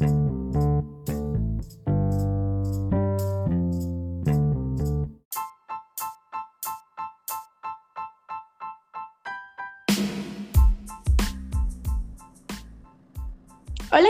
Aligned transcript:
Hola, 0.00 0.12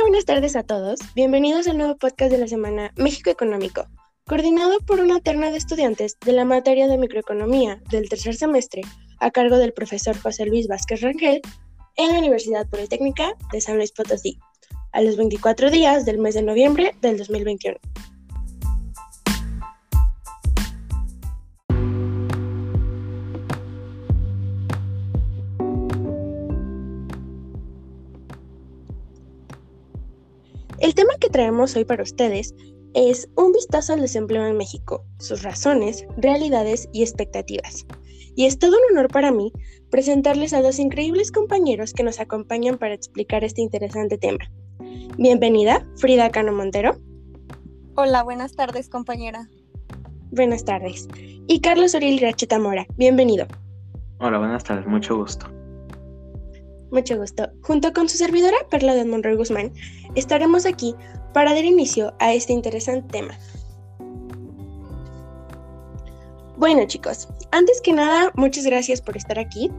buenas 0.03 0.25
tardes 0.27 0.55
a 0.55 0.63
todos. 0.63 1.01
Bienvenidos 1.17 1.67
al 1.67 1.77
nuevo 1.79 1.97
podcast 1.97 2.31
de 2.31 2.39
la 2.39 2.47
semana 2.47 2.93
México 2.95 3.31
Económico, 3.31 3.89
coordinado 4.27 4.79
por 4.87 5.01
una 5.01 5.19
terna 5.19 5.51
de 5.51 5.57
estudiantes 5.57 6.17
de 6.25 6.33
la 6.33 6.45
materia 6.45 6.87
de 6.87 6.99
microeconomía 6.99 7.83
del 7.91 8.09
tercer 8.09 8.37
semestre, 8.37 8.83
a 9.19 9.33
cargo 9.33 9.59
del 9.59 9.73
profesor 9.73 10.17
José 10.17 10.47
Luis 10.47 10.69
Vázquez 10.69 11.01
Rangel, 11.01 11.41
en 11.97 12.13
la 12.13 12.19
Universidad 12.21 12.69
Politécnica 12.69 13.33
de 13.51 13.61
San 13.61 13.77
Luis 13.77 13.91
Potosí, 13.91 14.39
a 14.93 15.03
los 15.03 15.17
24 15.17 15.71
días 15.71 16.05
del 16.05 16.19
mes 16.19 16.35
de 16.35 16.43
noviembre 16.43 16.95
del 17.01 17.19
2021. 17.19 17.77
El 30.81 30.95
tema 30.95 31.13
que 31.21 31.29
traemos 31.29 31.77
hoy 31.77 31.85
para 31.85 32.03
ustedes 32.03 32.55
es 32.95 33.29
un 33.37 33.53
vistazo 33.53 33.93
al 33.93 34.01
desempleo 34.01 34.47
en 34.47 34.57
México, 34.57 35.05
sus 35.19 35.43
razones, 35.43 36.07
realidades 36.17 36.89
y 36.93 37.03
expectativas. 37.03 37.87
Y 38.35 38.47
es 38.47 38.59
todo 38.59 38.77
un 38.77 38.97
honor 38.97 39.09
para 39.09 39.31
mí 39.31 39.53
presentarles 39.91 40.55
a 40.55 40.63
dos 40.63 40.79
increíbles 40.79 41.33
compañeros 41.33 41.93
que 41.93 42.03
nos 42.03 42.19
acompañan 42.19 42.79
para 42.79 42.95
explicar 42.95 43.45
este 43.45 43.61
interesante 43.61 44.17
tema. 44.17 44.51
Bienvenida, 45.19 45.87
Frida 45.97 46.31
Cano 46.31 46.53
Montero. 46.53 46.99
Hola, 47.97 48.23
buenas 48.23 48.55
tardes, 48.55 48.89
compañera. 48.89 49.49
Buenas 50.31 50.65
tardes. 50.65 51.09
Y 51.47 51.61
Carlos 51.61 51.95
Oriel 51.95 52.21
Racheta 52.21 52.59
Mora, 52.59 52.87
bienvenido. 52.97 53.47
Hola, 54.19 54.39
buenas 54.39 54.65
tardes, 54.65 54.87
mucho 54.87 55.17
gusto. 55.17 55.47
Mucho 56.91 57.17
gusto. 57.19 57.49
Junto 57.63 57.93
con 57.93 58.09
su 58.09 58.17
servidora 58.17 58.57
Perla 58.71 58.95
de 58.95 59.05
Monroy 59.05 59.37
Guzmán, 59.37 59.73
estaremos 60.15 60.67
aquí 60.67 60.95
para 61.33 61.55
dar 61.55 61.65
inicio 61.65 62.15
a 62.19 62.33
este 62.33 62.53
interesante 62.53 63.09
tema. 63.09 63.39
Bueno 66.57 66.87
chicos, 66.87 67.27
antes 67.53 67.81
que 67.81 67.95
nada, 67.95 68.33
muchas 68.35 68.67
gracias 68.67 69.01
por 69.01 69.17
estar 69.17 69.39
aquí 69.39 69.71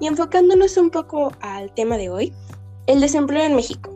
y 0.00 0.06
enfocándonos 0.06 0.78
un 0.78 0.90
poco 0.90 1.32
al 1.40 1.70
tema 1.74 1.98
de 1.98 2.08
hoy, 2.08 2.32
el 2.86 3.00
desempleo 3.00 3.44
en 3.44 3.56
México. 3.56 3.89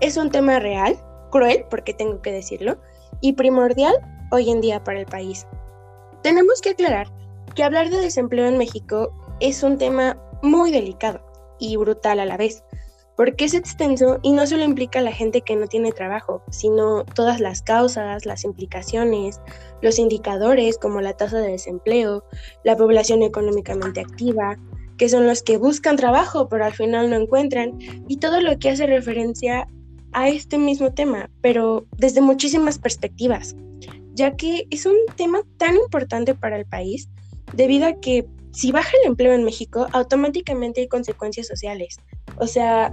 Es 0.00 0.16
un 0.16 0.30
tema 0.30 0.60
real, 0.60 0.96
cruel, 1.30 1.64
porque 1.68 1.92
tengo 1.92 2.22
que 2.22 2.30
decirlo, 2.30 2.78
y 3.20 3.32
primordial 3.32 3.94
hoy 4.30 4.50
en 4.50 4.60
día 4.60 4.84
para 4.84 5.00
el 5.00 5.06
país. 5.06 5.46
Tenemos 6.22 6.60
que 6.60 6.70
aclarar 6.70 7.08
que 7.56 7.64
hablar 7.64 7.90
de 7.90 8.00
desempleo 8.00 8.46
en 8.46 8.58
México 8.58 9.12
es 9.40 9.62
un 9.64 9.76
tema 9.76 10.16
muy 10.42 10.70
delicado 10.70 11.20
y 11.58 11.76
brutal 11.76 12.20
a 12.20 12.26
la 12.26 12.36
vez, 12.36 12.62
porque 13.16 13.46
es 13.46 13.54
extenso 13.54 14.20
y 14.22 14.30
no 14.30 14.46
solo 14.46 14.62
implica 14.62 15.00
a 15.00 15.02
la 15.02 15.10
gente 15.10 15.40
que 15.40 15.56
no 15.56 15.66
tiene 15.66 15.90
trabajo, 15.90 16.42
sino 16.50 17.04
todas 17.04 17.40
las 17.40 17.62
causas, 17.62 18.24
las 18.24 18.44
implicaciones, 18.44 19.40
los 19.82 19.98
indicadores 19.98 20.78
como 20.78 21.00
la 21.00 21.14
tasa 21.14 21.38
de 21.38 21.50
desempleo, 21.50 22.22
la 22.62 22.76
población 22.76 23.24
económicamente 23.24 24.00
activa, 24.00 24.56
que 24.96 25.08
son 25.08 25.26
los 25.26 25.42
que 25.42 25.58
buscan 25.58 25.96
trabajo 25.96 26.48
pero 26.48 26.64
al 26.64 26.74
final 26.74 27.10
no 27.10 27.16
encuentran, 27.16 27.76
y 28.06 28.18
todo 28.18 28.40
lo 28.40 28.56
que 28.60 28.70
hace 28.70 28.86
referencia 28.86 29.66
a 30.12 30.28
este 30.28 30.58
mismo 30.58 30.92
tema, 30.92 31.30
pero 31.40 31.86
desde 31.96 32.20
muchísimas 32.20 32.78
perspectivas, 32.78 33.56
ya 34.14 34.36
que 34.36 34.66
es 34.70 34.86
un 34.86 34.96
tema 35.16 35.40
tan 35.58 35.76
importante 35.76 36.34
para 36.34 36.56
el 36.56 36.66
país 36.66 37.08
debido 37.54 37.86
a 37.86 37.94
que 37.94 38.26
si 38.52 38.72
baja 38.72 38.90
el 39.02 39.10
empleo 39.10 39.32
en 39.34 39.44
México, 39.44 39.86
automáticamente 39.92 40.80
hay 40.80 40.88
consecuencias 40.88 41.46
sociales. 41.46 41.98
O 42.38 42.46
sea, 42.46 42.92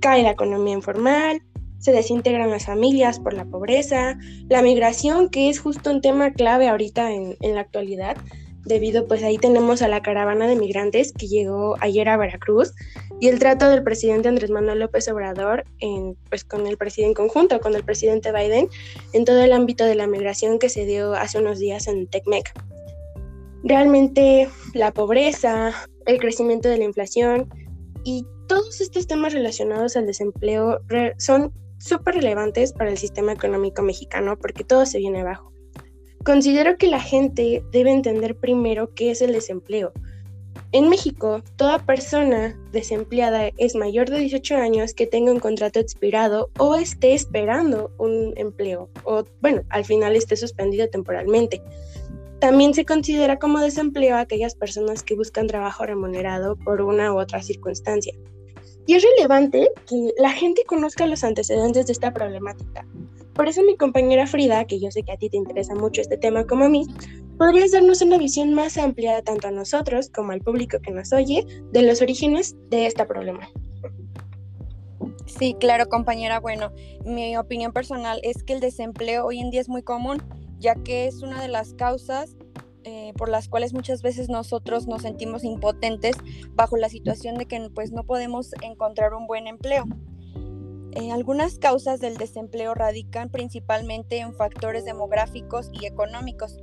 cae 0.00 0.22
la 0.22 0.30
economía 0.30 0.74
informal, 0.74 1.42
se 1.78 1.92
desintegran 1.92 2.50
las 2.50 2.66
familias 2.66 3.20
por 3.20 3.34
la 3.34 3.44
pobreza, 3.44 4.18
la 4.48 4.62
migración, 4.62 5.28
que 5.28 5.48
es 5.48 5.60
justo 5.60 5.90
un 5.90 6.00
tema 6.00 6.32
clave 6.32 6.68
ahorita 6.68 7.10
en, 7.12 7.36
la 7.40 7.60
actualidad, 7.60 8.16
debido 8.66 9.06
pues 9.06 9.22
ahí 9.22 9.38
tenemos 9.38 9.80
a 9.80 9.88
la 9.88 10.02
caravana 10.02 10.46
de 10.46 10.56
migrantes 10.56 11.12
que 11.12 11.28
llegó 11.28 11.76
ayer 11.80 12.08
a 12.08 12.16
Veracruz 12.16 12.74
y 13.20 13.28
el 13.28 13.38
trato 13.38 13.70
del 13.70 13.82
presidente 13.82 14.28
Andrés 14.28 14.50
Manuel 14.50 14.80
López 14.80 15.08
Obrador 15.08 15.64
en, 15.78 16.16
pues 16.28 16.44
con 16.44 16.66
el 16.66 16.76
presidente 16.76 17.14
conjunto, 17.14 17.60
con 17.60 17.74
el 17.74 17.84
presidente 17.84 18.32
Biden, 18.32 18.68
en 19.12 19.24
todo 19.24 19.40
el 19.42 19.52
ámbito 19.52 19.84
de 19.84 19.94
la 19.94 20.06
migración 20.06 20.58
que 20.58 20.68
se 20.68 20.84
dio 20.84 21.14
hace 21.14 21.38
unos 21.38 21.58
días 21.58 21.86
en 21.86 22.08
Tecmec. 22.08 22.52
Realmente 23.62 24.48
la 24.74 24.92
pobreza, 24.92 25.72
el 26.04 26.18
crecimiento 26.18 26.68
de 26.68 26.78
la 26.78 26.84
inflación 26.84 27.48
y 28.04 28.26
todos 28.48 28.80
estos 28.80 29.06
temas 29.06 29.32
relacionados 29.32 29.96
al 29.96 30.06
desempleo 30.06 30.80
son 31.18 31.52
súper 31.78 32.16
relevantes 32.16 32.72
para 32.72 32.90
el 32.90 32.98
sistema 32.98 33.32
económico 33.32 33.82
mexicano 33.82 34.36
porque 34.36 34.64
todo 34.64 34.86
se 34.86 34.98
viene 34.98 35.20
abajo. 35.20 35.55
Considero 36.26 36.76
que 36.76 36.88
la 36.88 36.98
gente 36.98 37.62
debe 37.70 37.92
entender 37.92 38.34
primero 38.34 38.92
qué 38.94 39.12
es 39.12 39.22
el 39.22 39.32
desempleo. 39.32 39.92
En 40.72 40.88
México, 40.88 41.40
toda 41.54 41.86
persona 41.86 42.58
desempleada 42.72 43.52
es 43.58 43.76
mayor 43.76 44.10
de 44.10 44.18
18 44.18 44.56
años 44.56 44.92
que 44.92 45.06
tenga 45.06 45.30
un 45.30 45.38
contrato 45.38 45.78
expirado 45.78 46.50
o 46.58 46.74
esté 46.74 47.14
esperando 47.14 47.92
un 47.98 48.34
empleo 48.36 48.90
o, 49.04 49.22
bueno, 49.40 49.62
al 49.68 49.84
final 49.84 50.16
esté 50.16 50.34
suspendido 50.34 50.88
temporalmente. 50.88 51.62
También 52.40 52.74
se 52.74 52.84
considera 52.84 53.38
como 53.38 53.60
desempleo 53.60 54.16
a 54.16 54.20
aquellas 54.22 54.56
personas 54.56 55.04
que 55.04 55.14
buscan 55.14 55.46
trabajo 55.46 55.86
remunerado 55.86 56.56
por 56.56 56.82
una 56.82 57.14
u 57.14 57.20
otra 57.20 57.40
circunstancia. 57.40 58.14
Y 58.84 58.94
es 58.94 59.04
relevante 59.04 59.68
que 59.88 60.12
la 60.18 60.32
gente 60.32 60.64
conozca 60.66 61.06
los 61.06 61.22
antecedentes 61.22 61.86
de 61.86 61.92
esta 61.92 62.12
problemática. 62.12 62.84
Por 63.36 63.48
eso 63.48 63.62
mi 63.62 63.76
compañera 63.76 64.26
Frida, 64.26 64.64
que 64.64 64.80
yo 64.80 64.90
sé 64.90 65.02
que 65.02 65.12
a 65.12 65.16
ti 65.16 65.28
te 65.28 65.36
interesa 65.36 65.74
mucho 65.74 66.00
este 66.00 66.16
tema 66.16 66.46
como 66.46 66.64
a 66.64 66.68
mí, 66.68 66.86
podrías 67.38 67.72
darnos 67.72 68.02
una 68.02 68.18
visión 68.18 68.54
más 68.54 68.78
amplia 68.78 69.22
tanto 69.22 69.48
a 69.48 69.50
nosotros 69.50 70.10
como 70.10 70.32
al 70.32 70.40
público 70.40 70.78
que 70.80 70.90
nos 70.90 71.12
oye 71.12 71.46
de 71.72 71.82
los 71.82 72.00
orígenes 72.00 72.56
de 72.70 72.86
esta 72.86 73.06
problema. 73.06 73.48
Sí, 75.26 75.54
claro, 75.60 75.86
compañera. 75.88 76.40
Bueno, 76.40 76.72
mi 77.04 77.36
opinión 77.36 77.72
personal 77.72 78.20
es 78.22 78.42
que 78.42 78.54
el 78.54 78.60
desempleo 78.60 79.26
hoy 79.26 79.40
en 79.40 79.50
día 79.50 79.60
es 79.60 79.68
muy 79.68 79.82
común 79.82 80.22
ya 80.58 80.74
que 80.74 81.06
es 81.06 81.22
una 81.22 81.40
de 81.40 81.48
las 81.48 81.74
causas 81.74 82.36
eh, 82.84 83.12
por 83.16 83.28
las 83.28 83.48
cuales 83.48 83.74
muchas 83.74 84.02
veces 84.02 84.28
nosotros 84.28 84.86
nos 84.86 85.02
sentimos 85.02 85.44
impotentes 85.44 86.14
bajo 86.54 86.76
la 86.76 86.88
situación 86.88 87.34
de 87.34 87.46
que 87.46 87.68
pues 87.74 87.92
no 87.92 88.04
podemos 88.04 88.52
encontrar 88.62 89.12
un 89.14 89.26
buen 89.26 89.48
empleo. 89.48 89.84
Eh, 90.96 91.12
algunas 91.12 91.58
causas 91.58 92.00
del 92.00 92.16
desempleo 92.16 92.72
radican 92.72 93.28
principalmente 93.28 94.18
en 94.18 94.34
factores 94.34 94.86
demográficos 94.86 95.68
y 95.74 95.84
económicos, 95.84 96.58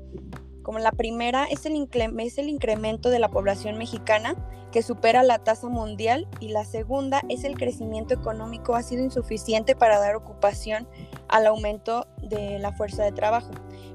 como 0.63 0.79
la 0.79 0.91
primera 0.91 1.45
es 1.45 1.67
el, 1.67 1.87
es 2.17 2.37
el 2.39 2.49
incremento 2.49 3.11
de 3.11 3.19
la 3.19 3.29
población 3.29 3.77
mexicana 3.77 4.35
que 4.71 4.81
supera 4.81 5.21
la 5.21 5.37
tasa 5.37 5.69
mundial 5.69 6.27
y 6.39 6.47
la 6.47 6.65
segunda 6.65 7.21
es 7.29 7.43
el 7.43 7.55
crecimiento 7.55 8.15
económico 8.15 8.73
ha 8.73 8.81
sido 8.81 9.03
insuficiente 9.03 9.75
para 9.75 9.99
dar 9.99 10.15
ocupación 10.15 10.87
al 11.27 11.45
aumento 11.45 12.07
de 12.17 12.57
la 12.57 12.71
fuerza 12.71 13.03
de 13.03 13.11
trabajo. 13.11 13.51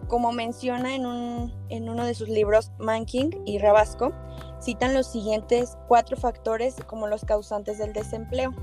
Como 0.06 0.30
menciona 0.30 0.94
en, 0.94 1.04
un, 1.04 1.52
en 1.68 1.88
uno 1.88 2.06
de 2.06 2.14
sus 2.14 2.28
libros 2.28 2.70
Manking 2.78 3.42
y 3.44 3.58
Rabasco, 3.58 4.12
citan 4.60 4.94
los 4.94 5.08
siguientes 5.08 5.76
cuatro 5.88 6.16
factores 6.16 6.76
como 6.86 7.08
los 7.08 7.24
causantes 7.24 7.78
del 7.78 7.92
desempleo. 7.92 8.54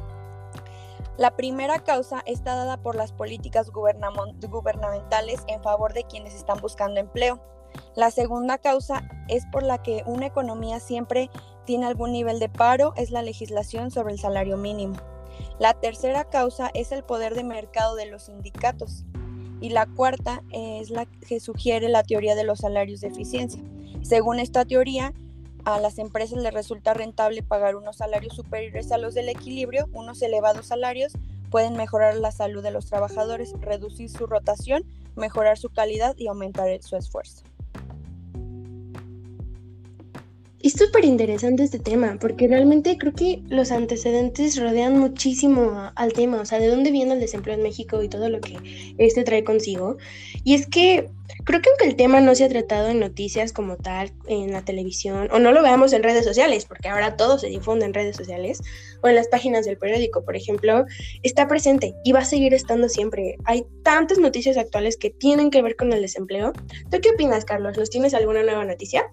La 1.17 1.35
primera 1.37 1.79
causa 1.79 2.21
está 2.25 2.55
dada 2.55 2.75
por 2.75 2.95
las 2.95 3.13
políticas 3.13 3.69
gubernamentales 3.71 5.39
en 5.47 5.63
favor 5.63 5.93
de 5.93 6.03
quienes 6.03 6.35
están 6.35 6.59
buscando 6.59 6.99
empleo. 6.99 7.41
La 7.95 8.11
segunda 8.11 8.57
causa 8.57 9.07
es 9.29 9.45
por 9.45 9.63
la 9.63 9.81
que 9.81 10.03
una 10.05 10.25
economía 10.25 10.81
siempre 10.81 11.29
tiene 11.65 11.85
algún 11.85 12.11
nivel 12.11 12.39
de 12.39 12.49
paro, 12.49 12.93
es 12.97 13.11
la 13.11 13.21
legislación 13.21 13.91
sobre 13.91 14.13
el 14.13 14.19
salario 14.19 14.57
mínimo. 14.57 14.95
La 15.57 15.73
tercera 15.73 16.25
causa 16.25 16.69
es 16.73 16.91
el 16.91 17.03
poder 17.03 17.33
de 17.33 17.45
mercado 17.45 17.95
de 17.95 18.07
los 18.07 18.23
sindicatos. 18.23 19.05
Y 19.61 19.69
la 19.69 19.85
cuarta 19.85 20.43
es 20.51 20.89
la 20.89 21.05
que 21.05 21.39
sugiere 21.39 21.87
la 21.87 22.03
teoría 22.03 22.35
de 22.35 22.43
los 22.43 22.59
salarios 22.59 22.99
de 22.99 23.07
eficiencia. 23.07 23.61
Según 24.01 24.39
esta 24.39 24.65
teoría, 24.65 25.13
a 25.65 25.79
las 25.79 25.97
empresas 25.97 26.37
les 26.37 26.53
resulta 26.53 26.93
rentable 26.93 27.43
pagar 27.43 27.75
unos 27.75 27.97
salarios 27.97 28.35
superiores 28.35 28.91
a 28.91 28.97
los 28.97 29.15
del 29.15 29.29
equilibrio, 29.29 29.89
unos 29.93 30.21
elevados 30.21 30.67
salarios 30.67 31.13
pueden 31.49 31.75
mejorar 31.75 32.15
la 32.15 32.31
salud 32.31 32.61
de 32.61 32.71
los 32.71 32.85
trabajadores, 32.85 33.53
reducir 33.61 34.09
su 34.09 34.27
rotación, 34.27 34.83
mejorar 35.15 35.57
su 35.57 35.69
calidad 35.69 36.15
y 36.17 36.27
aumentar 36.27 36.67
su 36.81 36.95
esfuerzo. 36.95 37.43
Súper 40.77 41.05
interesante 41.05 41.63
este 41.63 41.79
tema, 41.79 42.17
porque 42.19 42.47
realmente 42.47 42.97
creo 42.97 43.13
que 43.13 43.41
los 43.47 43.71
antecedentes 43.71 44.59
rodean 44.59 44.97
muchísimo 44.99 45.91
al 45.95 46.13
tema, 46.13 46.41
o 46.41 46.45
sea, 46.45 46.59
de 46.59 46.67
dónde 46.67 46.91
viene 46.91 47.13
el 47.13 47.19
desempleo 47.19 47.55
en 47.55 47.63
México 47.63 48.01
y 48.03 48.09
todo 48.09 48.29
lo 48.29 48.41
que 48.41 48.57
este 48.97 49.23
trae 49.23 49.43
consigo. 49.43 49.97
Y 50.43 50.53
es 50.53 50.67
que 50.67 51.09
creo 51.43 51.61
que 51.61 51.69
aunque 51.69 51.87
el 51.87 51.95
tema 51.95 52.21
no 52.21 52.35
se 52.35 52.43
ha 52.43 52.49
tratado 52.49 52.89
en 52.89 52.99
noticias 52.99 53.53
como 53.53 53.77
tal, 53.77 54.11
en 54.27 54.51
la 54.51 54.63
televisión, 54.63 55.29
o 55.31 55.39
no 55.39 55.51
lo 55.51 55.61
veamos 55.61 55.93
en 55.93 56.03
redes 56.03 56.25
sociales, 56.25 56.65
porque 56.65 56.89
ahora 56.89 57.15
todo 57.15 57.39
se 57.39 57.47
difunde 57.47 57.85
en 57.85 57.93
redes 57.93 58.15
sociales, 58.15 58.61
o 59.01 59.07
en 59.07 59.15
las 59.15 59.27
páginas 59.27 59.65
del 59.65 59.77
periódico, 59.77 60.23
por 60.23 60.35
ejemplo, 60.35 60.85
está 61.23 61.47
presente 61.47 61.93
y 62.03 62.11
va 62.11 62.19
a 62.19 62.25
seguir 62.25 62.53
estando 62.53 62.89
siempre. 62.89 63.37
Hay 63.45 63.65
tantas 63.83 64.17
noticias 64.17 64.57
actuales 64.57 64.97
que 64.97 65.09
tienen 65.09 65.51
que 65.51 65.61
ver 65.61 65.75
con 65.75 65.93
el 65.93 66.01
desempleo. 66.01 66.53
¿Tú 66.91 66.99
qué 67.01 67.11
opinas, 67.11 67.45
Carlos? 67.45 67.77
¿Nos 67.77 67.89
tienes 67.89 68.13
alguna 68.13 68.43
nueva 68.43 68.65
noticia? 68.65 69.05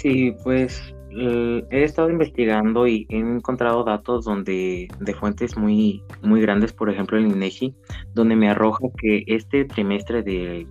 Sí, 0.00 0.34
pues 0.42 0.94
he 1.10 1.84
estado 1.84 2.08
investigando 2.08 2.86
y 2.86 3.06
he 3.10 3.18
encontrado 3.18 3.84
datos 3.84 4.24
donde 4.24 4.88
de 4.98 5.14
fuentes 5.14 5.58
muy 5.58 6.02
muy 6.22 6.40
grandes, 6.40 6.72
por 6.72 6.88
ejemplo 6.88 7.18
el 7.18 7.26
INEGI, 7.26 7.74
donde 8.14 8.34
me 8.34 8.48
arroja 8.48 8.86
que 8.96 9.24
este 9.26 9.66
trimestre 9.66 10.22
de, 10.22 10.66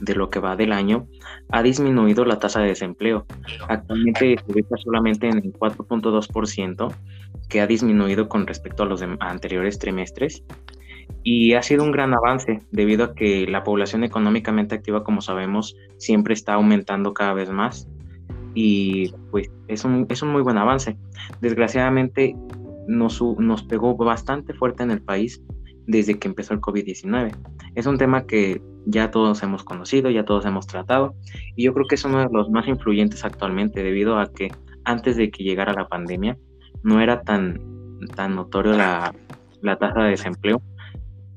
de 0.00 0.14
lo 0.14 0.30
que 0.30 0.38
va 0.38 0.56
del 0.56 0.72
año 0.72 1.06
ha 1.50 1.62
disminuido 1.62 2.24
la 2.24 2.38
tasa 2.38 2.60
de 2.62 2.68
desempleo. 2.68 3.26
Actualmente 3.68 4.38
se 4.38 4.50
ubica 4.50 4.78
solamente 4.78 5.28
en 5.28 5.36
el 5.36 5.52
4.2%, 5.52 6.94
que 7.50 7.60
ha 7.60 7.66
disminuido 7.66 8.30
con 8.30 8.46
respecto 8.46 8.84
a 8.84 8.86
los 8.86 9.04
anteriores 9.20 9.78
trimestres. 9.78 10.42
Y 11.22 11.52
ha 11.52 11.62
sido 11.62 11.84
un 11.84 11.92
gran 11.92 12.14
avance 12.14 12.60
debido 12.70 13.04
a 13.04 13.14
que 13.14 13.46
la 13.46 13.62
población 13.62 14.04
económicamente 14.04 14.74
activa, 14.74 15.04
como 15.04 15.20
sabemos, 15.20 15.76
siempre 15.98 16.32
está 16.32 16.54
aumentando 16.54 17.12
cada 17.12 17.34
vez 17.34 17.50
más 17.50 17.86
y 18.54 19.12
pues 19.30 19.50
es 19.68 19.84
un, 19.84 20.06
es 20.08 20.22
un 20.22 20.30
muy 20.30 20.42
buen 20.42 20.58
avance. 20.58 20.96
Desgraciadamente 21.40 22.36
nos, 22.86 23.22
nos 23.38 23.62
pegó 23.64 23.96
bastante 23.96 24.54
fuerte 24.54 24.82
en 24.82 24.90
el 24.90 25.02
país 25.02 25.42
desde 25.86 26.18
que 26.18 26.28
empezó 26.28 26.54
el 26.54 26.60
COVID-19. 26.60 27.36
Es 27.74 27.86
un 27.86 27.98
tema 27.98 28.26
que 28.26 28.62
ya 28.86 29.10
todos 29.10 29.42
hemos 29.42 29.62
conocido, 29.64 30.10
ya 30.10 30.24
todos 30.24 30.46
hemos 30.46 30.66
tratado 30.66 31.14
y 31.56 31.64
yo 31.64 31.74
creo 31.74 31.86
que 31.86 31.94
es 31.94 32.04
uno 32.04 32.20
de 32.20 32.28
los 32.32 32.50
más 32.50 32.66
influyentes 32.66 33.24
actualmente 33.24 33.82
debido 33.82 34.18
a 34.18 34.32
que 34.32 34.50
antes 34.84 35.16
de 35.16 35.30
que 35.30 35.44
llegara 35.44 35.72
la 35.72 35.88
pandemia 35.88 36.36
no 36.82 37.00
era 37.00 37.22
tan, 37.22 37.60
tan 38.16 38.34
notorio 38.34 38.72
la, 38.72 39.14
la 39.60 39.76
tasa 39.76 40.02
de 40.02 40.10
desempleo. 40.10 40.62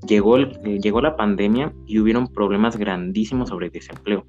Llegó, 0.08 0.38
llegó 0.38 1.02
la 1.02 1.16
pandemia 1.16 1.72
y 1.86 2.00
hubieron 2.00 2.28
problemas 2.28 2.76
grandísimos 2.76 3.50
sobre 3.50 3.68
el 3.68 3.72
desempleo, 3.72 4.26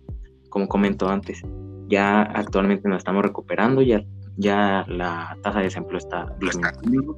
como 0.48 0.68
comentó 0.68 1.08
antes 1.08 1.42
ya 1.88 2.22
actualmente 2.22 2.88
nos 2.88 2.98
estamos 2.98 3.22
recuperando, 3.22 3.82
ya, 3.82 4.02
ya 4.36 4.84
la 4.88 5.36
tasa 5.42 5.58
de 5.58 5.64
desempleo 5.64 5.98
está 5.98 6.34
disminuyendo, 6.40 7.16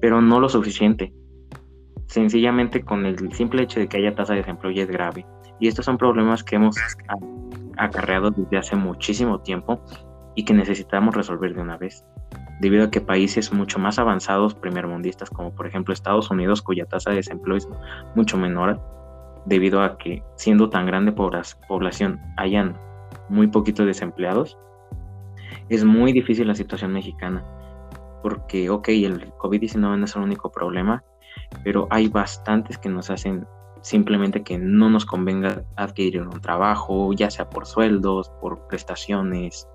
pero 0.00 0.20
no 0.20 0.40
lo 0.40 0.48
suficiente. 0.48 1.12
Sencillamente 2.06 2.82
con 2.82 3.06
el 3.06 3.32
simple 3.32 3.62
hecho 3.62 3.80
de 3.80 3.88
que 3.88 3.96
haya 3.96 4.14
tasa 4.14 4.34
de 4.34 4.40
desempleo 4.40 4.72
ya 4.72 4.82
es 4.82 4.90
grave. 4.90 5.26
Y 5.60 5.68
estos 5.68 5.84
son 5.84 5.96
problemas 5.96 6.42
que 6.44 6.56
hemos 6.56 6.76
acarreado 7.78 8.30
desde 8.30 8.58
hace 8.58 8.76
muchísimo 8.76 9.40
tiempo 9.40 9.82
y 10.34 10.44
que 10.44 10.52
necesitamos 10.52 11.14
resolver 11.14 11.54
de 11.54 11.62
una 11.62 11.76
vez. 11.76 12.04
Debido 12.60 12.84
a 12.84 12.90
que 12.90 13.00
países 13.00 13.52
mucho 13.52 13.78
más 13.78 13.98
avanzados, 13.98 14.54
primermundistas, 14.54 15.30
como 15.30 15.54
por 15.54 15.66
ejemplo 15.66 15.94
Estados 15.94 16.30
Unidos, 16.30 16.62
cuya 16.62 16.84
tasa 16.84 17.10
de 17.10 17.16
desempleo 17.16 17.56
es 17.56 17.68
mucho 18.14 18.36
menor, 18.36 18.80
debido 19.46 19.82
a 19.82 19.98
que 19.98 20.22
siendo 20.36 20.70
tan 20.70 20.86
grande 20.86 21.12
población 21.12 22.20
hayan 22.36 22.78
muy 23.32 23.48
poquitos 23.48 23.86
desempleados, 23.86 24.58
es 25.68 25.84
muy 25.84 26.12
difícil 26.12 26.46
la 26.46 26.54
situación 26.54 26.92
mexicana. 26.92 27.44
Porque, 28.22 28.70
ok, 28.70 28.88
el 28.88 29.32
COVID-19 29.32 29.98
no 29.98 30.04
es 30.04 30.14
el 30.14 30.22
único 30.22 30.52
problema, 30.52 31.02
pero 31.64 31.88
hay 31.90 32.08
bastantes 32.08 32.78
que 32.78 32.88
nos 32.88 33.10
hacen 33.10 33.46
simplemente 33.80 34.44
que 34.44 34.58
no 34.58 34.90
nos 34.90 35.04
convenga 35.04 35.64
adquirir 35.76 36.22
un 36.22 36.40
trabajo, 36.40 37.12
ya 37.14 37.30
sea 37.30 37.48
por 37.48 37.66
sueldos, 37.66 38.30
por 38.40 38.68
prestaciones, 38.68 39.66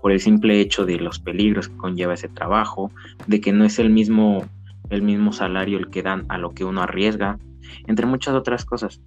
por 0.00 0.12
el 0.12 0.20
simple 0.20 0.60
hecho 0.60 0.84
de 0.84 0.98
los 0.98 1.18
peligros 1.18 1.68
que 1.68 1.76
conlleva 1.76 2.14
ese 2.14 2.28
trabajo, 2.28 2.92
de 3.26 3.40
que 3.40 3.52
no 3.52 3.64
es 3.64 3.78
el 3.80 3.90
mismo, 3.90 4.44
el 4.90 5.02
mismo 5.02 5.32
salario 5.32 5.78
el 5.78 5.90
que 5.90 6.02
dan 6.02 6.26
a 6.28 6.38
lo 6.38 6.52
que 6.52 6.64
uno 6.64 6.82
arriesga, 6.82 7.38
entre 7.86 8.06
muchas 8.06 8.34
otras 8.34 8.64
cosas. 8.64 9.00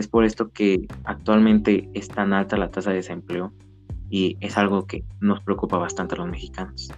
Es 0.00 0.08
por 0.08 0.24
esto 0.24 0.50
que 0.50 0.88
actualmente 1.04 1.90
es 1.92 2.08
tan 2.08 2.32
alta 2.32 2.56
la 2.56 2.70
tasa 2.70 2.88
de 2.88 2.96
desempleo 2.96 3.52
y 4.08 4.38
es 4.40 4.56
algo 4.56 4.86
que 4.86 5.04
nos 5.20 5.42
preocupa 5.42 5.76
bastante 5.76 6.14
a 6.14 6.18
los 6.20 6.28
mexicanos. 6.28 6.90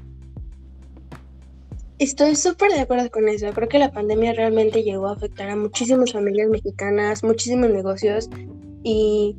Estoy 1.98 2.36
súper 2.36 2.70
de 2.70 2.78
acuerdo 2.78 3.10
con 3.10 3.28
eso. 3.28 3.50
Creo 3.54 3.68
que 3.68 3.80
la 3.80 3.90
pandemia 3.90 4.34
realmente 4.34 4.84
llegó 4.84 5.08
a 5.08 5.14
afectar 5.14 5.50
a 5.50 5.56
muchísimas 5.56 6.12
familias 6.12 6.48
mexicanas, 6.48 7.24
muchísimos 7.24 7.70
negocios 7.70 8.30
y 8.84 9.36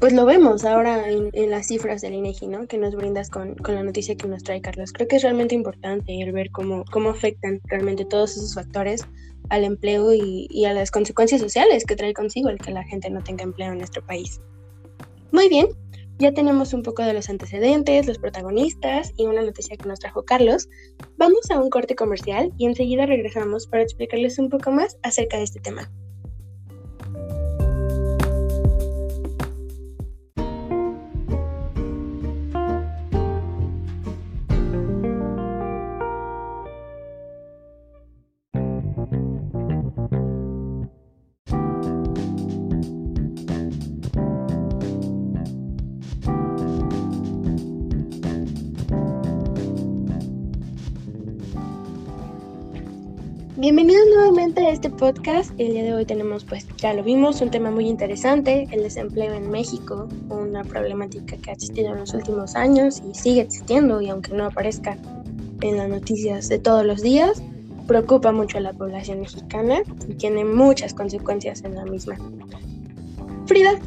pues 0.00 0.12
lo 0.12 0.26
vemos 0.26 0.64
ahora 0.64 1.08
en, 1.08 1.30
las 1.48 1.68
cifras 1.68 2.00
del 2.00 2.14
INEGI, 2.14 2.48
¿no? 2.48 2.66
Que 2.66 2.76
nos 2.76 2.96
brindas 2.96 3.30
con, 3.30 3.54
con, 3.54 3.76
la 3.76 3.84
noticia 3.84 4.16
que 4.16 4.26
nos 4.26 4.42
trae 4.42 4.60
Carlos. 4.60 4.92
Creo 4.92 5.06
que 5.06 5.14
es 5.14 5.22
realmente 5.22 5.54
importante 5.54 6.20
el 6.20 6.32
ver 6.32 6.50
cómo, 6.50 6.84
cómo 6.90 7.10
afectan 7.10 7.60
realmente 7.66 8.04
todos 8.04 8.36
esos 8.36 8.54
factores 8.54 9.06
al 9.50 9.64
empleo 9.64 10.14
y, 10.14 10.64
a 10.64 10.72
las 10.72 10.90
consecuencias 10.90 11.40
sociales 11.40 11.84
que 11.84 11.96
trae 11.96 12.14
consigo 12.14 12.48
el 12.48 12.58
que 12.58 12.70
la 12.70 12.84
gente 12.84 13.10
no 13.10 13.22
tenga 13.22 13.44
empleo 13.44 13.72
en 13.72 13.78
nuestro 13.78 14.04
país. 14.04 14.40
Muy 15.32 15.48
bien, 15.48 15.68
ya 16.18 16.32
tenemos 16.32 16.72
un 16.72 16.82
poco 16.82 17.02
de 17.02 17.12
los 17.12 17.28
antecedentes, 17.28 18.06
los 18.06 18.18
protagonistas 18.18 19.12
y 19.16 19.26
una 19.26 19.42
noticia 19.42 19.76
que 19.76 19.88
nos 19.88 20.00
trajo 20.00 20.24
Carlos. 20.24 20.68
Vamos 21.16 21.50
a 21.50 21.60
un 21.60 21.70
corte 21.70 21.94
comercial 21.94 22.52
y 22.58 22.66
enseguida 22.66 23.06
regresamos 23.06 23.66
para 23.66 23.82
explicarles 23.82 24.38
un 24.38 24.48
poco 24.48 24.70
más 24.70 24.98
acerca 25.02 25.36
de 25.36 25.44
este 25.44 25.60
tema. 25.60 25.90
Nuevamente 54.50 54.72
a 54.72 54.74
este 54.74 54.90
podcast. 54.90 55.52
El 55.58 55.74
día 55.74 55.84
de 55.84 55.94
hoy 55.94 56.04
tenemos, 56.04 56.44
pues 56.44 56.66
ya 56.76 56.92
lo 56.92 57.04
vimos, 57.04 57.40
un 57.40 57.52
tema 57.52 57.70
muy 57.70 57.86
interesante, 57.86 58.66
el 58.72 58.82
desempleo 58.82 59.32
en 59.32 59.48
México, 59.48 60.08
una 60.28 60.64
problemática 60.64 61.36
que 61.36 61.50
ha 61.50 61.52
existido 61.52 61.92
en 61.92 62.00
los 62.00 62.14
últimos 62.14 62.56
años 62.56 63.00
y 63.08 63.14
sigue 63.14 63.42
existiendo 63.42 64.00
y 64.00 64.08
aunque 64.08 64.32
no 64.32 64.46
aparezca 64.46 64.98
en 65.60 65.76
las 65.76 65.88
noticias 65.88 66.48
de 66.48 66.58
todos 66.58 66.84
los 66.84 67.00
días, 67.00 67.40
preocupa 67.86 68.32
mucho 68.32 68.58
a 68.58 68.62
la 68.62 68.72
población 68.72 69.20
mexicana 69.20 69.82
y 70.08 70.14
tiene 70.14 70.44
muchas 70.44 70.94
consecuencias 70.94 71.62
en 71.62 71.76
la 71.76 71.84
misma. 71.84 72.16
Frida, 73.46 73.78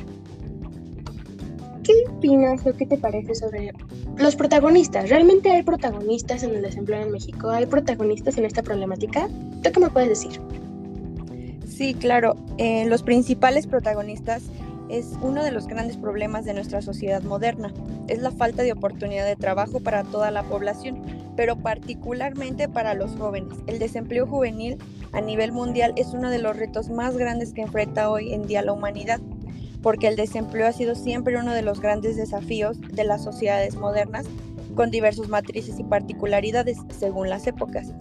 ¿qué 1.83 1.93
opinas 2.09 2.65
o 2.65 2.73
qué 2.75 2.85
te 2.85 2.97
parece 2.97 3.35
sobre 3.35 3.73
los 4.17 4.35
protagonistas? 4.35 5.09
¿Realmente 5.09 5.51
hay 5.51 5.63
protagonistas 5.63 6.43
en 6.43 6.55
el 6.55 6.61
desempleo 6.61 7.01
en 7.01 7.11
México? 7.11 7.49
¿Hay 7.49 7.65
protagonistas 7.65 8.37
en 8.37 8.45
esta 8.45 8.63
problemática? 8.63 9.27
¿Tú 9.61 9.71
qué 9.71 9.79
me 9.79 9.89
puedes 9.89 10.09
decir? 10.09 10.39
Sí, 11.67 11.93
claro. 11.93 12.35
Eh, 12.57 12.85
los 12.85 13.03
principales 13.03 13.67
protagonistas 13.67 14.43
es 14.89 15.13
uno 15.21 15.43
de 15.43 15.51
los 15.51 15.67
grandes 15.67 15.97
problemas 15.97 16.45
de 16.45 16.53
nuestra 16.53 16.81
sociedad 16.81 17.23
moderna. 17.23 17.73
Es 18.07 18.19
la 18.19 18.31
falta 18.31 18.63
de 18.63 18.71
oportunidad 18.71 19.25
de 19.25 19.35
trabajo 19.35 19.79
para 19.79 20.03
toda 20.03 20.29
la 20.31 20.43
población, 20.43 21.01
pero 21.35 21.55
particularmente 21.55 22.69
para 22.69 22.93
los 22.93 23.11
jóvenes. 23.15 23.57
El 23.67 23.79
desempleo 23.79 24.27
juvenil 24.27 24.77
a 25.11 25.21
nivel 25.21 25.51
mundial 25.51 25.93
es 25.95 26.13
uno 26.13 26.29
de 26.29 26.39
los 26.39 26.55
retos 26.55 26.89
más 26.89 27.17
grandes 27.17 27.53
que 27.53 27.61
enfrenta 27.61 28.09
hoy 28.09 28.33
en 28.33 28.45
día 28.45 28.61
la 28.61 28.73
humanidad 28.73 29.19
porque 29.83 30.07
el 30.07 30.15
desempleo 30.15 30.65
ha 30.65 30.71
sido 30.71 30.95
siempre 30.95 31.37
uno 31.37 31.53
de 31.53 31.61
los 31.61 31.81
grandes 31.81 32.15
desafíos 32.15 32.79
de 32.81 33.03
las 33.03 33.23
sociedades 33.23 33.75
modernas, 33.75 34.25
con 34.75 34.89
diversos 34.89 35.29
matrices 35.29 35.79
y 35.79 35.83
particularidades 35.83 36.79
según 36.97 37.29
las 37.29 37.45
épocas. 37.45 37.93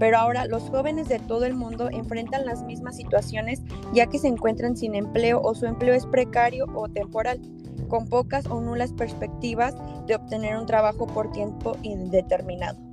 Pero 0.00 0.18
ahora 0.18 0.46
los 0.46 0.64
jóvenes 0.64 1.08
de 1.08 1.20
todo 1.20 1.44
el 1.44 1.54
mundo 1.54 1.88
enfrentan 1.90 2.46
las 2.46 2.64
mismas 2.64 2.96
situaciones 2.96 3.62
ya 3.92 4.06
que 4.06 4.18
se 4.18 4.28
encuentran 4.28 4.76
sin 4.76 4.94
empleo 4.94 5.40
o 5.40 5.54
su 5.54 5.66
empleo 5.66 5.94
es 5.94 6.06
precario 6.06 6.66
o 6.74 6.88
temporal, 6.88 7.40
con 7.88 8.08
pocas 8.08 8.46
o 8.46 8.60
nulas 8.60 8.92
perspectivas 8.92 9.74
de 10.06 10.16
obtener 10.16 10.56
un 10.56 10.66
trabajo 10.66 11.06
por 11.06 11.30
tiempo 11.32 11.76
indeterminado. 11.82 12.85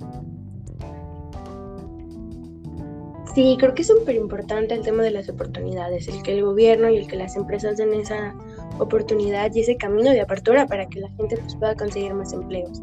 Sí, 3.34 3.56
creo 3.58 3.74
que 3.74 3.82
es 3.82 3.88
súper 3.88 4.14
importante 4.14 4.74
el 4.74 4.82
tema 4.82 5.02
de 5.02 5.10
las 5.10 5.28
oportunidades, 5.28 6.06
el 6.06 6.22
que 6.22 6.38
el 6.38 6.44
gobierno 6.44 6.88
y 6.88 6.98
el 6.98 7.08
que 7.08 7.16
las 7.16 7.34
empresas 7.34 7.76
den 7.76 7.92
esa 7.94 8.32
oportunidad 8.78 9.52
y 9.52 9.60
ese 9.60 9.76
camino 9.76 10.10
de 10.10 10.20
apertura 10.20 10.66
para 10.66 10.86
que 10.86 11.00
la 11.00 11.08
gente 11.16 11.36
pues, 11.38 11.56
pueda 11.56 11.74
conseguir 11.74 12.14
más 12.14 12.32
empleos. 12.32 12.80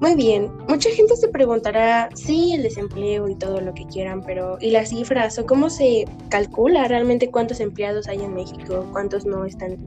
Muy 0.00 0.16
bien, 0.16 0.50
mucha 0.68 0.90
gente 0.90 1.14
se 1.14 1.28
preguntará, 1.28 2.08
sí, 2.14 2.54
el 2.54 2.64
desempleo 2.64 3.28
y 3.28 3.36
todo 3.36 3.60
lo 3.60 3.72
que 3.72 3.86
quieran, 3.86 4.20
pero 4.26 4.58
¿y 4.60 4.72
las 4.72 4.88
cifras 4.88 5.38
o 5.38 5.46
cómo 5.46 5.70
se 5.70 6.06
calcula 6.28 6.88
realmente 6.88 7.30
cuántos 7.30 7.60
empleados 7.60 8.08
hay 8.08 8.18
en 8.18 8.34
México, 8.34 8.84
cuántos 8.90 9.24
no 9.24 9.44
están 9.44 9.78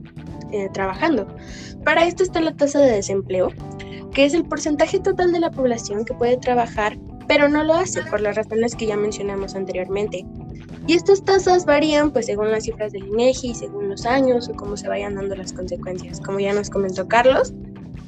eh, 0.52 0.70
trabajando? 0.72 1.26
Para 1.84 2.06
esto 2.06 2.22
está 2.22 2.40
la 2.40 2.56
tasa 2.56 2.78
de 2.78 2.92
desempleo, 2.92 3.48
que 4.14 4.24
es 4.24 4.32
el 4.32 4.44
porcentaje 4.44 5.00
total 5.00 5.32
de 5.32 5.40
la 5.40 5.50
población 5.50 6.06
que 6.06 6.14
puede 6.14 6.38
trabajar, 6.38 6.96
pero 7.28 7.48
no 7.48 7.64
lo 7.64 7.74
hace 7.74 8.02
por 8.04 8.20
las 8.20 8.36
razones 8.36 8.74
que 8.74 8.86
ya 8.86 8.96
mencionamos 8.96 9.54
anteriormente. 9.54 10.24
Y 10.86 10.94
estas 10.94 11.24
tasas 11.24 11.64
varían 11.64 12.10
pues 12.12 12.26
según 12.26 12.50
las 12.50 12.64
cifras 12.64 12.92
del 12.92 13.06
INEGI, 13.06 13.54
según 13.54 13.88
los 13.88 14.06
años 14.06 14.48
o 14.48 14.54
cómo 14.54 14.76
se 14.76 14.88
vayan 14.88 15.16
dando 15.16 15.34
las 15.34 15.52
consecuencias. 15.52 16.20
Como 16.20 16.38
ya 16.38 16.52
nos 16.52 16.70
comentó 16.70 17.08
Carlos, 17.08 17.52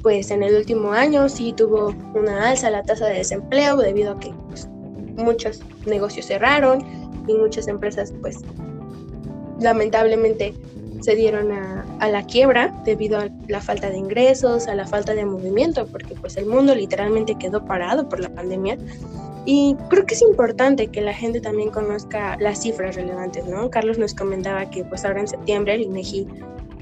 pues 0.01 0.31
en 0.31 0.43
el 0.43 0.55
último 0.55 0.93
año 0.93 1.27
sí 1.27 1.53
tuvo 1.53 1.93
una 2.13 2.49
alza 2.49 2.69
la 2.69 2.83
tasa 2.83 3.07
de 3.07 3.15
desempleo 3.15 3.77
debido 3.77 4.13
a 4.13 4.19
que 4.19 4.33
pues, 4.47 4.67
muchos 5.17 5.61
negocios 5.85 6.27
cerraron 6.27 6.79
y 7.27 7.33
muchas 7.33 7.67
empresas 7.67 8.13
pues 8.21 8.39
lamentablemente 9.59 10.53
se 10.99 11.15
dieron 11.15 11.51
a, 11.51 11.85
a, 11.99 12.09
la 12.09 12.23
quiebra 12.23 12.73
debido 12.85 13.19
a 13.19 13.29
la 13.47 13.61
falta 13.61 13.89
de 13.89 13.97
ingresos, 13.97 14.67
a 14.67 14.75
la 14.75 14.85
falta 14.85 15.13
de 15.15 15.25
movimiento, 15.25 15.85
porque 15.87 16.15
pues 16.15 16.37
el 16.37 16.45
mundo 16.45 16.75
literalmente 16.75 17.35
quedó 17.35 17.65
parado 17.65 18.09
por 18.09 18.19
la 18.19 18.29
pandemia. 18.29 18.77
Y 19.45 19.75
creo 19.89 20.05
que 20.05 20.13
es 20.13 20.21
importante 20.21 20.87
que 20.87 21.01
la 21.01 21.13
gente 21.13 21.41
también 21.41 21.71
conozca 21.71 22.37
las 22.39 22.61
cifras 22.61 22.95
relevantes, 22.95 23.45
¿no? 23.45 23.69
Carlos 23.69 23.97
nos 23.97 24.13
comentaba 24.13 24.69
que 24.69 24.83
pues 24.83 25.05
ahora 25.05 25.21
en 25.21 25.27
septiembre 25.27 25.73
el 25.75 25.81
INEGI 25.81 26.27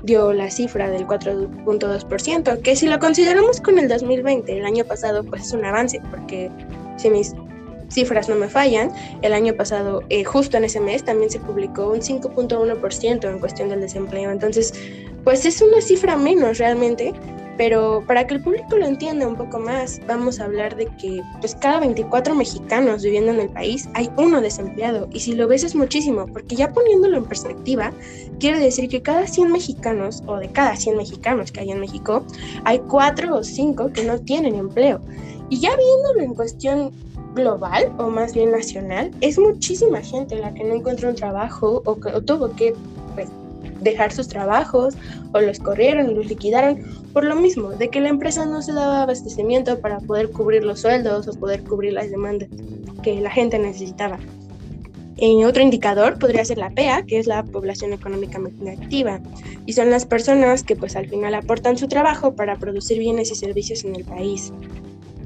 dio 0.03 0.33
la 0.33 0.49
cifra 0.49 0.89
del 0.89 1.05
4.2%, 1.07 2.61
que 2.61 2.75
si 2.75 2.87
lo 2.87 2.99
consideramos 2.99 3.61
con 3.61 3.79
el 3.79 3.87
2020, 3.87 4.57
el 4.57 4.65
año 4.65 4.85
pasado, 4.85 5.23
pues 5.23 5.43
es 5.43 5.53
un 5.53 5.65
avance, 5.65 6.01
porque 6.09 6.49
si 6.97 7.09
mis 7.09 7.33
cifras 7.89 8.29
no 8.29 8.35
me 8.35 8.49
fallan, 8.49 8.91
el 9.21 9.33
año 9.33 9.55
pasado, 9.55 10.03
eh, 10.09 10.23
justo 10.23 10.57
en 10.57 10.65
ese 10.65 10.79
mes, 10.79 11.03
también 11.03 11.29
se 11.29 11.39
publicó 11.39 11.89
un 11.89 12.01
5.1% 12.01 13.29
en 13.29 13.39
cuestión 13.39 13.69
del 13.69 13.81
desempleo. 13.81 14.31
Entonces, 14.31 14.73
pues 15.23 15.45
es 15.45 15.61
una 15.61 15.81
cifra 15.81 16.15
menos 16.15 16.57
realmente, 16.57 17.13
pero 17.57 18.03
para 18.05 18.27
que 18.27 18.35
el 18.35 18.41
público 18.41 18.77
lo 18.77 18.85
entienda 18.85 19.27
un 19.27 19.35
poco 19.35 19.59
más, 19.59 19.99
vamos 20.07 20.39
a 20.39 20.45
hablar 20.45 20.75
de 20.75 20.85
que 20.97 21.21
pues 21.39 21.55
cada 21.55 21.79
24 21.79 22.35
mexicanos 22.35 23.03
viviendo 23.03 23.31
en 23.31 23.39
el 23.39 23.49
país 23.49 23.89
hay 23.95 24.11
uno 24.15 24.41
desempleado 24.41 25.09
y 25.11 25.19
si 25.19 25.33
lo 25.33 25.47
ves 25.47 25.63
es 25.63 25.73
muchísimo, 25.73 26.27
porque 26.27 26.55
ya 26.55 26.71
poniéndolo 26.71 27.17
en 27.17 27.25
perspectiva, 27.25 27.91
quiere 28.39 28.59
decir 28.59 28.89
que 28.89 29.01
cada 29.01 29.25
100 29.25 29.51
mexicanos 29.51 30.23
o 30.27 30.37
de 30.37 30.49
cada 30.49 30.75
100 30.75 30.97
mexicanos 30.97 31.51
que 31.51 31.61
hay 31.61 31.71
en 31.71 31.79
México, 31.79 32.23
hay 32.63 32.79
4 32.79 33.35
o 33.35 33.43
5 33.43 33.91
que 33.91 34.03
no 34.03 34.19
tienen 34.19 34.55
empleo. 34.55 35.01
Y 35.49 35.59
ya 35.59 35.71
viéndolo 35.75 36.21
en 36.21 36.35
cuestión 36.35 36.91
global 37.37 37.93
o 37.97 38.07
más 38.07 38.33
bien 38.33 38.51
nacional, 38.51 39.11
es 39.21 39.39
muchísima 39.39 40.01
gente 40.01 40.35
la 40.35 40.53
que 40.53 40.63
no 40.63 40.75
encuentra 40.75 41.09
un 41.09 41.15
trabajo 41.15 41.81
o, 41.85 41.95
tuvo 42.21 42.53
que 42.55 42.73
pues, 43.15 43.29
dejar 43.81 44.11
sus 44.11 44.27
trabajos 44.27 44.95
o 45.33 45.39
los 45.39 45.59
corrieron, 45.59 46.15
los 46.15 46.27
liquidaron, 46.27 46.83
por 47.13 47.23
lo 47.23 47.35
mismo, 47.35 47.69
de 47.69 47.89
que 47.89 48.01
la 48.01 48.09
empresa 48.09 48.45
no 48.45 48.61
se 48.61 48.73
daba 48.73 49.03
abastecimiento 49.03 49.79
para 49.79 49.99
poder 49.99 50.31
cubrir 50.31 50.63
los 50.63 50.81
sueldos 50.81 51.27
o 51.27 51.33
poder 51.33 51.63
cubrir 51.63 51.93
las 51.93 52.11
demandas 52.11 52.49
que 53.03 53.21
la 53.21 53.31
gente 53.31 53.57
necesitaba. 53.57 54.19
En 55.19 55.45
otro 55.45 55.63
indicador 55.63 56.19
podría 56.19 56.45
ser 56.45 56.59
la 56.59 56.69
PEA, 56.69 57.03
que 57.07 57.17
es 57.17 57.25
la 57.25 57.43
población 57.43 57.91
económicamente 57.91 58.69
activa, 58.69 59.19
y 59.65 59.73
son 59.73 59.89
las 59.89 60.05
personas 60.05 60.63
que 60.63 60.75
pues 60.75 60.95
al 60.95 61.09
final 61.09 61.33
aportan 61.33 61.75
su 61.75 61.87
trabajo 61.87 62.35
para 62.35 62.57
producir 62.57 62.99
bienes 62.99 63.31
y 63.31 63.35
servicios 63.35 63.83
en 63.83 63.95
el 63.95 64.05
país. 64.05 64.53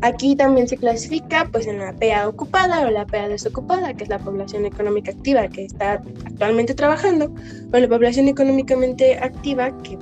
Aquí 0.01 0.35
también 0.35 0.67
se 0.67 0.77
clasifica 0.77 1.47
pues 1.51 1.67
en 1.67 1.77
la 1.77 1.93
PA 1.93 2.27
ocupada 2.27 2.87
o 2.87 2.89
la 2.89 3.05
PA 3.05 3.27
desocupada, 3.27 3.93
que 3.93 4.03
es 4.03 4.09
la 4.09 4.17
población 4.17 4.65
económica 4.65 5.11
activa 5.11 5.47
que 5.47 5.65
está 5.65 6.01
actualmente 6.25 6.73
trabajando, 6.73 7.31
o 7.71 7.77
la 7.77 7.87
población 7.87 8.27
económicamente 8.27 9.19
activa 9.19 9.71
que 9.83 9.99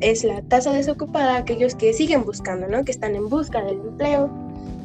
es 0.00 0.24
la 0.24 0.42
tasa 0.42 0.72
desocupada, 0.72 1.36
aquellos 1.36 1.74
que 1.74 1.92
siguen 1.94 2.24
buscando, 2.24 2.66
¿no? 2.68 2.84
que 2.84 2.92
están 2.92 3.14
en 3.14 3.28
busca 3.28 3.62
del 3.62 3.80
empleo, 3.80 4.30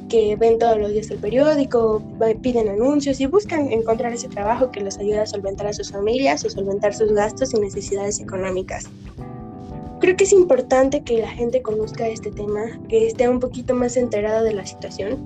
que 0.10 0.36
ven 0.38 0.58
todos 0.58 0.78
los 0.78 0.92
días 0.92 1.10
el 1.10 1.18
periódico, 1.18 2.02
piden 2.42 2.70
anuncios 2.70 3.20
y 3.20 3.26
buscan 3.26 3.72
encontrar 3.72 4.14
ese 4.14 4.30
trabajo 4.30 4.72
que 4.72 4.82
les 4.82 4.98
ayude 5.00 5.20
a 5.20 5.26
solventar 5.26 5.68
a 5.68 5.74
sus 5.74 5.92
familias 5.92 6.46
o 6.46 6.50
solventar 6.50 6.94
sus 6.94 7.12
gastos 7.12 7.54
y 7.54 7.60
necesidades 7.60 8.20
económicas. 8.20 8.86
Creo 10.06 10.18
que 10.18 10.26
es 10.26 10.34
importante 10.34 11.02
que 11.02 11.18
la 11.18 11.30
gente 11.30 11.64
conozca 11.64 12.08
este 12.08 12.30
tema, 12.30 12.62
que 12.88 13.08
esté 13.08 13.28
un 13.28 13.40
poquito 13.40 13.74
más 13.74 13.98
enterada 13.98 14.44
de 14.44 14.54
la 14.54 14.64
situación, 14.64 15.18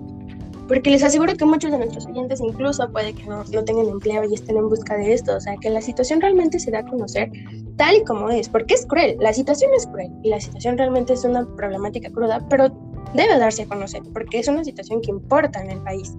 porque 0.69 0.89
les 0.89 1.03
aseguro 1.03 1.35
que 1.35 1.43
muchos 1.43 1.69
de 1.69 1.79
nuestros 1.79 2.05
oyentes 2.05 2.39
incluso 2.39 2.89
puede 2.89 3.11
que 3.11 3.25
no, 3.25 3.43
no, 3.43 3.65
tengan 3.65 3.89
empleo 3.89 4.23
y 4.23 4.33
estén 4.33 4.55
en 4.55 4.69
busca 4.69 4.95
de 4.95 5.11
esto, 5.11 5.35
o 5.35 5.41
sea, 5.41 5.57
que 5.57 5.69
la 5.69 5.81
situación 5.81 6.21
realmente 6.21 6.59
se 6.59 6.71
da 6.71 6.79
a 6.79 6.85
conocer 6.85 7.29
tal 7.75 7.97
y 7.97 8.05
como 8.05 8.29
es, 8.29 8.47
porque 8.47 8.75
es 8.75 8.85
cruel, 8.85 9.17
la 9.19 9.33
situación 9.33 9.69
es 9.75 9.85
cruel 9.85 10.13
y 10.23 10.29
la 10.29 10.39
situación 10.39 10.77
realmente 10.77 11.11
es 11.11 11.25
una 11.25 11.45
problemática 11.57 12.09
cruda, 12.09 12.47
pero 12.49 12.69
debe 13.13 13.37
darse 13.37 13.63
a 13.63 13.67
conocer, 13.67 14.01
porque 14.13 14.39
es 14.39 14.47
una 14.47 14.63
situación 14.63 15.01
que 15.01 15.11
importa 15.11 15.61
en 15.61 15.71
el 15.71 15.79
país. 15.79 16.15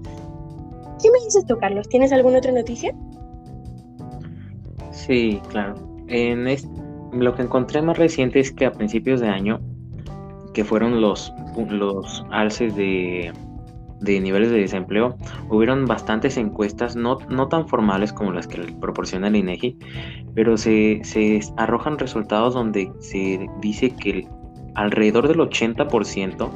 ¿Qué 1.02 1.10
me 1.10 1.24
dices 1.24 1.46
tú, 1.46 1.56
Carlos? 1.56 1.88
¿Tienes 1.88 2.12
alguna 2.12 2.36
otra 2.36 2.52
noticia? 2.52 2.94
Sí, 4.92 5.40
claro. 5.48 5.76
En 6.08 6.46
este 6.46 6.68
lo 7.12 7.34
que 7.34 7.42
encontré 7.42 7.82
más 7.82 7.98
reciente 7.98 8.40
es 8.40 8.52
que 8.52 8.66
a 8.66 8.72
principios 8.72 9.20
de 9.20 9.28
año, 9.28 9.60
que 10.54 10.64
fueron 10.64 11.00
los, 11.00 11.32
los 11.68 12.24
alces 12.30 12.74
de, 12.76 13.32
niveles 14.00 14.50
de 14.50 14.58
desempleo, 14.58 15.16
hubieron 15.48 15.86
bastantes 15.86 16.36
encuestas, 16.36 16.96
no, 16.96 17.18
no 17.28 17.48
tan 17.48 17.68
formales 17.68 18.12
como 18.12 18.32
las 18.32 18.46
que 18.46 18.58
proporciona 18.80 19.28
el 19.28 19.36
INEGI, 19.36 19.78
pero 20.34 20.56
se, 20.56 21.00
se 21.04 21.40
arrojan 21.56 21.98
resultados 21.98 22.54
donde 22.54 22.90
se 23.00 23.46
dice 23.60 23.90
que 23.90 24.26
alrededor 24.74 25.28
del 25.28 25.38
80% 25.38 26.50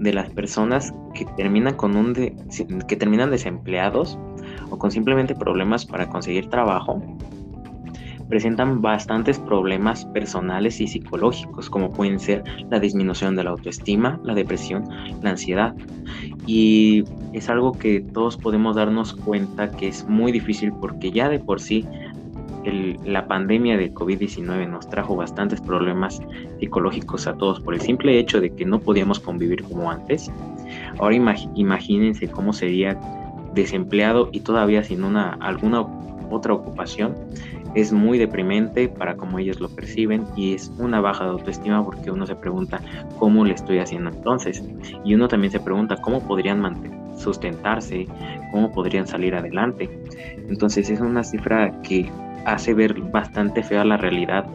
de 0.00 0.12
las 0.12 0.30
personas 0.30 0.94
que 1.14 1.24
terminan 1.36 1.74
con 1.74 1.96
un 1.96 2.14
que 2.14 2.96
terminan 2.96 3.30
desempleados 3.30 4.16
o 4.70 4.78
con 4.78 4.90
simplemente 4.92 5.34
problemas 5.34 5.84
para 5.84 6.08
conseguir 6.08 6.48
trabajo 6.48 7.02
presentan 8.28 8.82
bastantes 8.82 9.38
problemas 9.38 10.04
personales 10.06 10.80
y 10.80 10.86
psicológicos, 10.86 11.70
como 11.70 11.92
pueden 11.92 12.20
ser 12.20 12.44
la 12.70 12.78
disminución 12.78 13.36
de 13.36 13.44
la 13.44 13.50
autoestima, 13.50 14.20
la 14.22 14.34
depresión, 14.34 14.84
la 15.22 15.30
ansiedad. 15.30 15.74
Y 16.46 17.04
es 17.32 17.48
algo 17.48 17.72
que 17.72 18.00
todos 18.00 18.36
podemos 18.36 18.76
darnos 18.76 19.14
cuenta 19.14 19.70
que 19.70 19.88
es 19.88 20.06
muy 20.08 20.32
difícil 20.32 20.72
porque 20.80 21.10
ya 21.10 21.28
de 21.28 21.38
por 21.38 21.60
sí 21.60 21.86
la 23.04 23.26
pandemia 23.26 23.76
de 23.76 23.92
COVID-19 23.94 24.68
nos 24.68 24.88
trajo 24.90 25.16
bastantes 25.16 25.60
problemas 25.60 26.20
psicológicos 26.60 27.26
a 27.26 27.34
todos 27.34 27.60
por 27.60 27.74
el 27.74 27.80
simple 27.80 28.18
hecho 28.18 28.40
de 28.40 28.50
que 28.50 28.64
no 28.64 28.80
podíamos 28.80 29.20
convivir 29.20 29.62
como 29.62 29.90
antes. 29.90 30.30
Ahora 30.98 31.14
imagínense 31.54 32.28
cómo 32.28 32.52
sería 32.52 32.98
desempleado 33.54 34.28
y 34.32 34.40
todavía 34.40 34.82
sin 34.84 35.04
una 35.04 35.30
alguna 35.40 35.86
otra 36.30 36.52
ocupación 36.52 37.14
es 37.74 37.92
muy 37.92 38.18
deprimente 38.18 38.88
para 38.88 39.16
como 39.16 39.38
ellos 39.38 39.60
lo 39.60 39.68
perciben 39.68 40.24
y 40.36 40.54
es 40.54 40.72
una 40.78 41.00
baja 41.00 41.24
de 41.24 41.30
autoestima 41.30 41.84
porque 41.84 42.10
uno 42.10 42.26
se 42.26 42.34
pregunta 42.34 42.80
cómo 43.18 43.44
le 43.44 43.54
estoy 43.54 43.78
haciendo 43.78 44.10
entonces 44.10 44.62
y 45.04 45.14
uno 45.14 45.28
también 45.28 45.52
se 45.52 45.60
pregunta 45.60 45.96
cómo 45.96 46.26
podrían 46.26 46.62
sustentarse, 47.16 48.06
cómo 48.52 48.72
podrían 48.72 49.06
salir 49.06 49.34
adelante. 49.34 49.90
Entonces 50.48 50.88
es 50.90 51.00
una 51.00 51.24
cifra 51.24 51.82
que 51.82 52.10
hace 52.44 52.74
ver 52.74 52.94
bastante 53.00 53.62
fea 53.62 53.84
la 53.84 53.96
realidad, 53.96 54.46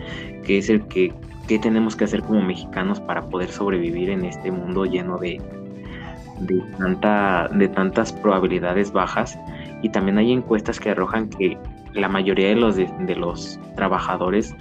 que 0.44 0.58
es 0.58 0.70
el 0.70 0.86
que 0.88 1.14
qué 1.48 1.60
tenemos 1.60 1.96
que 1.96 2.06
hacer 2.06 2.22
como 2.24 2.42
mexicanos 2.42 3.00
para 3.00 3.28
poder 3.30 3.50
sobrevivir 3.50 4.10
en 4.10 4.26
este 4.26 4.50
mundo 4.52 4.86
lleno 4.86 5.18
de, 5.18 5.42
de, 6.40 6.62
tanta, 6.78 7.50
de 7.50 7.68
tantas 7.68 8.14
probabilidades 8.14 8.92
bajas. 8.92 9.38
Y 9.82 9.90
también 9.90 10.18
hay 10.18 10.32
encuestas 10.32 10.80
que 10.80 10.92
arrojan 10.92 11.30
que 11.30 11.58
la 11.94 12.10
mayoría 12.10 12.50
de 12.50 12.56
los, 12.56 12.76
de, 12.76 13.16
los 13.16 13.60
trabajadores 13.76 14.56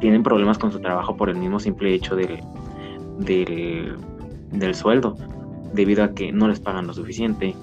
tienen 0.00 0.22
problemas 0.22 0.58
con 0.58 0.72
su 0.72 0.80
trabajo 0.80 1.16
por 1.16 1.28
el 1.28 1.36
mismo 1.36 1.58
simple 1.58 1.94
hecho 1.94 2.16
del, 2.16 2.40
del, 3.18 4.74
sueldo, 4.74 5.16
debido 5.72 6.04
a 6.04 6.12
que 6.12 6.32
no 6.32 6.48
les 6.48 6.60
pagan 6.60 6.86
lo 6.86 6.92
suficiente, 6.92 7.54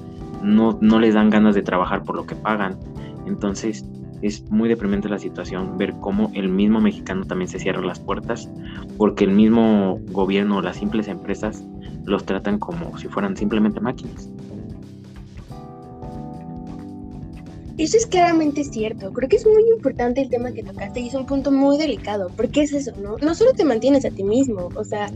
no, 0.42 0.78
no 0.82 1.00
les 1.00 1.14
dan 1.14 1.30
ganas 1.30 1.56
de 1.56 1.62
trabajar 1.62 2.04
por 2.04 2.16
lo 2.16 2.26
que 2.26 2.36
pagan. 2.36 2.78
Entonces 3.26 3.86
es 4.22 4.50
muy 4.50 4.70
deprimente 4.70 5.10
la 5.10 5.20
situación 5.20 5.78
ver 5.78 5.94
cómo 6.00 6.32
el 6.34 6.48
mismo 6.48 6.80
mexicano 6.80 7.26
también 7.26 7.50
se 7.50 7.60
cierra 7.60 7.82
las 7.82 8.00
puertas 8.00 8.50
porque 8.98 9.26
el 9.26 9.32
mismo 9.32 10.00
gobierno 10.12 10.58
o 10.58 10.62
las 10.62 10.78
simples 10.78 11.10
empresas 11.10 11.64
los 12.06 12.26
tratan 12.26 12.58
como 12.58 12.98
si 12.98 13.08
fueran 13.10 13.36
simplemente 13.36 13.82
máquinas. 13.82 14.32
Eso 17.78 17.98
es 17.98 18.06
claramente 18.06 18.64
cierto. 18.64 19.12
Creo 19.12 19.30
que 19.30 19.38
es 19.38 19.46
muy 19.46 19.64
importante 19.74 20.22
el 20.22 20.30
tema 20.30 20.52
que 20.52 20.64
tocaste 20.64 21.00
y 21.00 21.08
es 21.08 21.14
un 21.14 21.26
punto 21.26 21.52
muy 21.52 21.78
delicado. 21.78 22.30
Porque 22.36 22.62
es 22.62 22.74
eso, 22.74 22.94
¿no? 23.02 23.18
No 23.18 23.34
solo 23.34 23.54
te 23.54 23.66
mantienes 23.66 24.06
a 24.06 24.12
ti 24.12 24.24
mismo, 24.24 24.70
o 24.76 24.84
sea, 24.84 25.10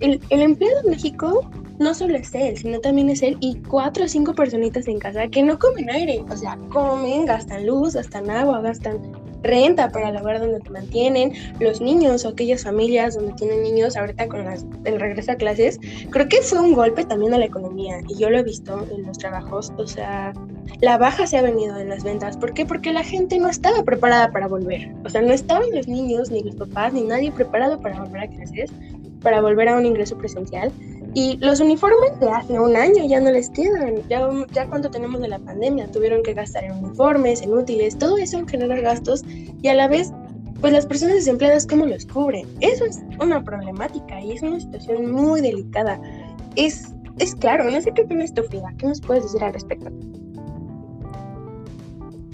el, 0.00 0.20
el 0.30 0.42
empleado 0.42 0.80
en 0.84 0.90
México 0.90 1.48
no 1.78 1.94
solo 1.94 2.16
es 2.16 2.34
él, 2.34 2.56
sino 2.56 2.80
también 2.80 3.08
es 3.10 3.22
él 3.22 3.36
y 3.40 3.56
cuatro 3.68 4.04
o 4.04 4.08
cinco 4.08 4.34
personitas 4.34 4.86
en 4.86 4.98
casa 4.98 5.28
que 5.28 5.42
no 5.42 5.58
comen 5.58 5.90
aire, 5.90 6.22
o 6.30 6.36
sea, 6.36 6.58
comen, 6.70 7.26
gastan 7.26 7.66
luz, 7.66 7.94
gastan 7.94 8.30
agua, 8.30 8.60
gastan 8.60 9.00
renta 9.42 9.90
para 9.90 10.08
el 10.08 10.16
lugar 10.16 10.40
donde 10.40 10.60
te 10.60 10.70
mantienen, 10.70 11.32
los 11.60 11.80
niños 11.80 12.24
o 12.24 12.30
aquellas 12.30 12.64
familias 12.64 13.14
donde 13.14 13.34
tienen 13.34 13.62
niños 13.62 13.96
ahorita 13.96 14.28
con 14.28 14.44
las, 14.44 14.64
el 14.84 14.98
regreso 14.98 15.32
a 15.32 15.34
clases, 15.34 15.78
creo 16.10 16.28
que 16.28 16.40
fue 16.42 16.60
un 16.60 16.74
golpe 16.74 17.04
también 17.04 17.34
a 17.34 17.38
la 17.38 17.44
economía 17.44 18.00
y 18.08 18.16
yo 18.16 18.30
lo 18.30 18.38
he 18.38 18.42
visto 18.42 18.86
en 18.90 19.04
los 19.04 19.18
trabajos, 19.18 19.72
o 19.76 19.86
sea, 19.86 20.32
la 20.80 20.98
baja 20.98 21.26
se 21.26 21.38
ha 21.38 21.42
venido 21.42 21.78
en 21.78 21.88
las 21.88 22.04
ventas, 22.04 22.36
¿por 22.36 22.54
qué? 22.54 22.66
Porque 22.66 22.92
la 22.92 23.04
gente 23.04 23.38
no 23.38 23.48
estaba 23.48 23.82
preparada 23.82 24.30
para 24.32 24.48
volver, 24.48 24.92
o 25.04 25.08
sea, 25.08 25.22
no 25.22 25.32
estaban 25.32 25.70
los 25.72 25.88
niños, 25.88 26.30
ni 26.30 26.42
los 26.42 26.56
papás, 26.56 26.92
ni 26.92 27.02
nadie 27.02 27.32
preparado 27.32 27.80
para 27.80 28.00
volver 28.00 28.22
a 28.22 28.28
clases, 28.28 28.70
para 29.22 29.40
volver 29.40 29.68
a 29.68 29.76
un 29.76 29.86
ingreso 29.86 30.16
presencial 30.18 30.70
y 31.14 31.36
los 31.36 31.60
uniformes 31.60 32.18
de 32.18 32.28
hace 32.28 32.58
un 32.58 32.76
año 32.76 33.06
ya 33.06 33.20
no 33.20 33.30
les 33.30 33.48
quedan. 33.50 34.02
Ya, 34.08 34.28
ya 34.52 34.66
cuando 34.66 34.90
tenemos 34.90 35.20
de 35.20 35.28
la 35.28 35.38
pandemia 35.38 35.86
tuvieron 35.90 36.22
que 36.24 36.34
gastar 36.34 36.64
en 36.64 36.72
uniformes, 36.72 37.40
en 37.40 37.54
útiles, 37.54 37.96
todo 37.96 38.18
eso 38.18 38.44
genera 38.46 38.80
gastos 38.80 39.22
y 39.62 39.68
a 39.68 39.74
la 39.74 39.86
vez, 39.86 40.12
pues 40.60 40.72
las 40.72 40.86
personas 40.86 41.14
desempleadas, 41.14 41.66
¿cómo 41.66 41.86
los 41.86 42.04
cubren? 42.06 42.48
Eso 42.60 42.84
es 42.84 43.00
una 43.20 43.42
problemática 43.42 44.20
y 44.20 44.32
es 44.32 44.42
una 44.42 44.58
situación 44.58 45.12
muy 45.12 45.40
delicada. 45.40 46.00
Es, 46.56 46.92
es 47.18 47.36
claro, 47.36 47.70
no 47.70 47.80
sé 47.80 47.92
qué 47.92 48.02
opinas 48.02 48.34
tú, 48.34 48.42
Frida. 48.42 48.74
¿Qué 48.78 48.86
nos 48.86 49.00
puedes 49.00 49.22
decir 49.22 49.44
al 49.44 49.52
respecto? 49.52 49.90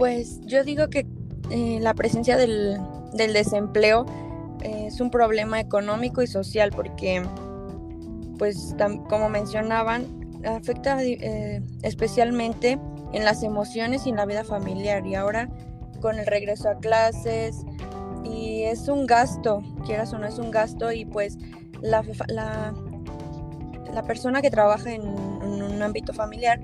Pues 0.00 0.40
yo 0.46 0.64
digo 0.64 0.88
que 0.88 1.06
eh, 1.50 1.78
la 1.82 1.92
presencia 1.92 2.38
del, 2.38 2.80
del 3.12 3.34
desempleo 3.34 4.06
es 4.62 4.98
un 4.98 5.10
problema 5.10 5.60
económico 5.60 6.22
y 6.22 6.26
social 6.26 6.70
porque 6.74 7.22
pues 8.38 8.74
como 9.10 9.28
mencionaban, 9.28 10.06
afecta 10.46 11.04
eh, 11.04 11.62
especialmente 11.82 12.78
en 13.12 13.26
las 13.26 13.42
emociones 13.42 14.06
y 14.06 14.08
en 14.08 14.16
la 14.16 14.24
vida 14.24 14.42
familiar. 14.42 15.06
Y 15.06 15.16
ahora 15.16 15.50
con 16.00 16.18
el 16.18 16.24
regreso 16.24 16.70
a 16.70 16.78
clases 16.78 17.66
y 18.24 18.62
es 18.62 18.88
un 18.88 19.06
gasto, 19.06 19.62
quieras 19.84 20.14
o 20.14 20.18
no 20.18 20.26
es 20.26 20.38
un 20.38 20.50
gasto 20.50 20.92
y 20.92 21.04
pues 21.04 21.36
la, 21.82 22.02
la, 22.28 22.72
la 23.92 24.02
persona 24.04 24.40
que 24.40 24.50
trabaja 24.50 24.94
en, 24.94 25.02
en 25.02 25.62
un 25.62 25.82
ámbito 25.82 26.14
familiar 26.14 26.58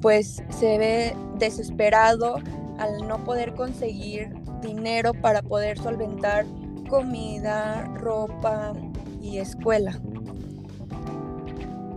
pues 0.00 0.42
se 0.50 0.78
ve 0.78 1.16
desesperado 1.38 2.36
al 2.80 3.06
no 3.06 3.22
poder 3.24 3.54
conseguir 3.54 4.30
dinero 4.62 5.12
para 5.12 5.42
poder 5.42 5.78
solventar 5.78 6.46
comida, 6.88 7.84
ropa 7.94 8.72
y 9.22 9.38
escuela. 9.38 10.00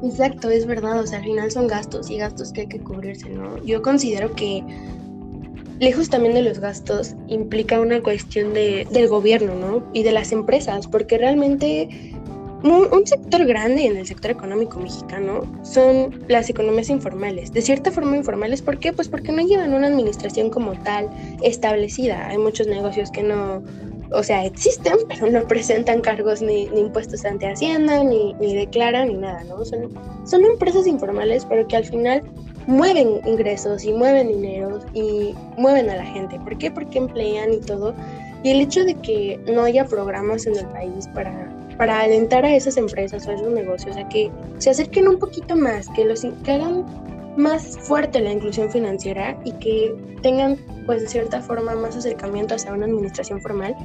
Exacto, 0.04 0.50
es 0.50 0.66
verdad, 0.66 1.00
o 1.00 1.08
sea, 1.08 1.20
al 1.20 1.24
final 1.24 1.50
son 1.50 1.68
gastos 1.68 2.10
y 2.10 2.18
gastos 2.18 2.52
que 2.52 2.62
hay 2.62 2.68
que 2.68 2.80
cubrirse, 2.80 3.30
¿no? 3.30 3.58
Yo 3.64 3.82
considero 3.82 4.34
que 4.36 4.62
lejos 5.80 6.10
también 6.10 6.34
de 6.34 6.42
los 6.42 6.60
gastos 6.60 7.16
implica 7.28 7.80
una 7.80 8.02
cuestión 8.04 8.54
de, 8.54 8.86
del 8.92 9.08
gobierno, 9.08 9.56
¿no? 9.56 9.84
Y 9.94 10.04
de 10.04 10.12
las 10.12 10.34
empresas, 10.34 10.88
porque 10.88 11.18
realmente 11.18 12.13
un, 12.64 12.94
un, 12.94 13.06
sector 13.06 13.46
grande 13.46 13.86
en 13.86 13.98
el 13.98 14.08
sector 14.08 14.32
económico 14.32 14.80
mexicano 14.80 15.42
son 15.64 16.24
las 16.28 16.50
economías 16.50 16.90
informales. 16.90 17.52
De 17.52 17.62
cierta 17.62 17.92
forma 17.92 18.16
informales, 18.16 18.62
¿por 18.62 18.80
qué? 18.80 18.94
Pues 18.94 19.10
porque 19.10 19.32
no 19.32 19.42
llevan 19.42 19.74
una 19.74 19.88
administración 19.88 20.50
como 20.50 20.74
tal 20.84 21.10
establecida. 21.42 22.28
Hay 22.28 22.38
muchos 22.38 22.68
negocios 22.68 23.12
que 23.12 23.24
no, 23.24 23.62
o 24.14 24.24
sea, 24.24 24.46
existen, 24.46 24.94
pero 25.08 25.30
no 25.30 25.48
presentan 25.48 26.02
cargos 26.02 26.42
ni, 26.42 26.64
impuestos 26.76 27.26
ante 27.26 27.48
Hacienda, 27.48 28.04
ni, 28.04 28.34
declaran, 28.56 29.10
ni 29.10 29.16
nada, 29.16 29.44
¿no? 29.44 29.66
Son, 29.66 29.90
son 30.26 30.46
empresas 30.46 30.88
informales, 30.88 31.46
pero 31.46 31.68
que 31.68 31.76
al 31.76 31.86
final 31.86 32.24
mueven 32.68 33.20
ingresos 33.26 33.84
y 33.84 33.92
mueven 33.92 34.30
dinero 34.30 34.80
y 34.94 35.34
mueven 35.58 35.90
a 35.90 35.96
la 35.96 36.06
gente. 36.06 36.40
¿Por 36.40 36.58
qué? 36.58 36.72
Porque 36.72 36.98
emplean 36.98 37.54
y 37.54 37.58
todo. 37.58 37.94
Y 38.44 38.50
el 38.50 38.62
hecho 38.62 38.84
de 38.84 38.96
que 38.96 39.40
no 39.52 39.64
haya 39.64 39.86
programas 39.86 40.46
en 40.46 40.58
el 40.58 40.66
país 40.68 41.08
para, 41.14 41.50
para 41.78 42.02
alentar 42.02 42.46
a 42.46 42.56
esas 42.56 42.78
empresas 42.78 43.26
o 43.26 43.32
a 43.32 43.34
esos 43.36 43.52
negocios 43.52 43.96
a 43.98 44.08
que 44.10 44.30
se 44.58 44.70
acerquen 44.70 45.08
un 45.08 45.18
poquito 45.18 45.56
más, 45.56 45.88
que, 45.96 46.04
los, 46.04 46.22
que 46.44 46.52
hagan 46.52 46.86
más 47.38 47.78
fuerte 47.80 48.20
la 48.20 48.32
inclusión 48.32 48.70
financiera 48.70 49.40
y 49.44 49.54
que 49.54 49.96
tengan 50.22 50.58
pues 50.86 51.02
de 51.02 51.08
cierta 51.08 51.42
forma 51.42 51.74
más 51.76 51.96
acercamiento 51.96 52.56
hacia 52.56 52.74
una 52.74 52.86
administración 52.86 53.42
formal, 53.42 53.76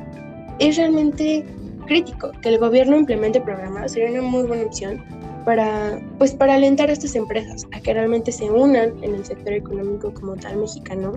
es 0.59 0.77
realmente 0.77 1.44
crítico. 1.87 2.33
Que 2.42 2.51
el 2.51 2.59
gobierno 2.59 2.97
implemente 2.97 3.40
programas, 3.40 3.92
sería 3.92 4.11
una 4.11 4.23
muy 4.23 4.42
buena 4.44 4.64
opción 4.64 5.05
para, 5.44 6.01
pues, 6.18 6.35
para 6.35 6.55
alentar 6.55 6.90
a 6.90 6.92
estas 6.92 7.14
empresas 7.14 7.66
a 7.73 7.81
que 7.81 7.94
realmente 7.94 8.33
se 8.33 8.51
unan 8.51 8.92
en 9.03 9.14
el 9.14 9.25
sector 9.25 9.53
económico 9.53 10.12
como 10.12 10.37
tal 10.37 10.59
mexicano 10.59 11.14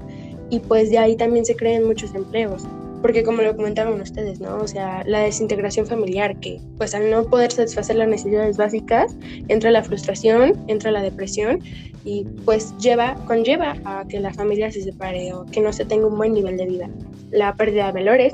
y 0.50 0.60
pues 0.60 0.90
de 0.90 0.98
ahí 0.98 1.16
también 1.16 1.46
se 1.46 1.56
creen 1.56 1.86
muchos 1.86 2.16
empleos 2.16 2.66
porque 3.02 3.24
como 3.24 3.42
lo 3.42 3.56
comentaban 3.56 4.00
ustedes, 4.00 4.40
¿no? 4.40 4.58
O 4.58 4.68
sea, 4.68 5.04
la 5.06 5.20
desintegración 5.20 5.86
familiar, 5.86 6.40
que 6.40 6.60
pues 6.78 6.94
al 6.96 7.10
no 7.10 7.26
poder 7.26 7.52
satisfacer 7.52 7.96
las 7.96 8.08
necesidades 8.08 8.58
básicas, 8.58 9.16
entra 9.48 9.72
la 9.72 9.84
frustración, 9.84 10.54
entra 10.68 10.92
la 10.92 11.02
depresión 11.02 11.60
y 12.04 12.26
pues 12.46 12.76
lleva, 12.78 13.16
conlleva 13.26 13.76
a 13.86 14.06
que 14.08 14.20
la 14.20 14.34
familia 14.34 14.72
se 14.72 14.82
separe 14.82 15.34
o 15.34 15.46
que 15.46 15.62
no 15.62 15.72
se 15.74 15.86
tenga 15.86 16.08
un 16.08 16.18
buen 16.18 16.34
nivel 16.34 16.58
de 16.58 16.66
vida. 16.66 16.90
La 17.32 17.56
pérdida 17.56 17.88
de 17.88 17.92
valores 17.94 18.34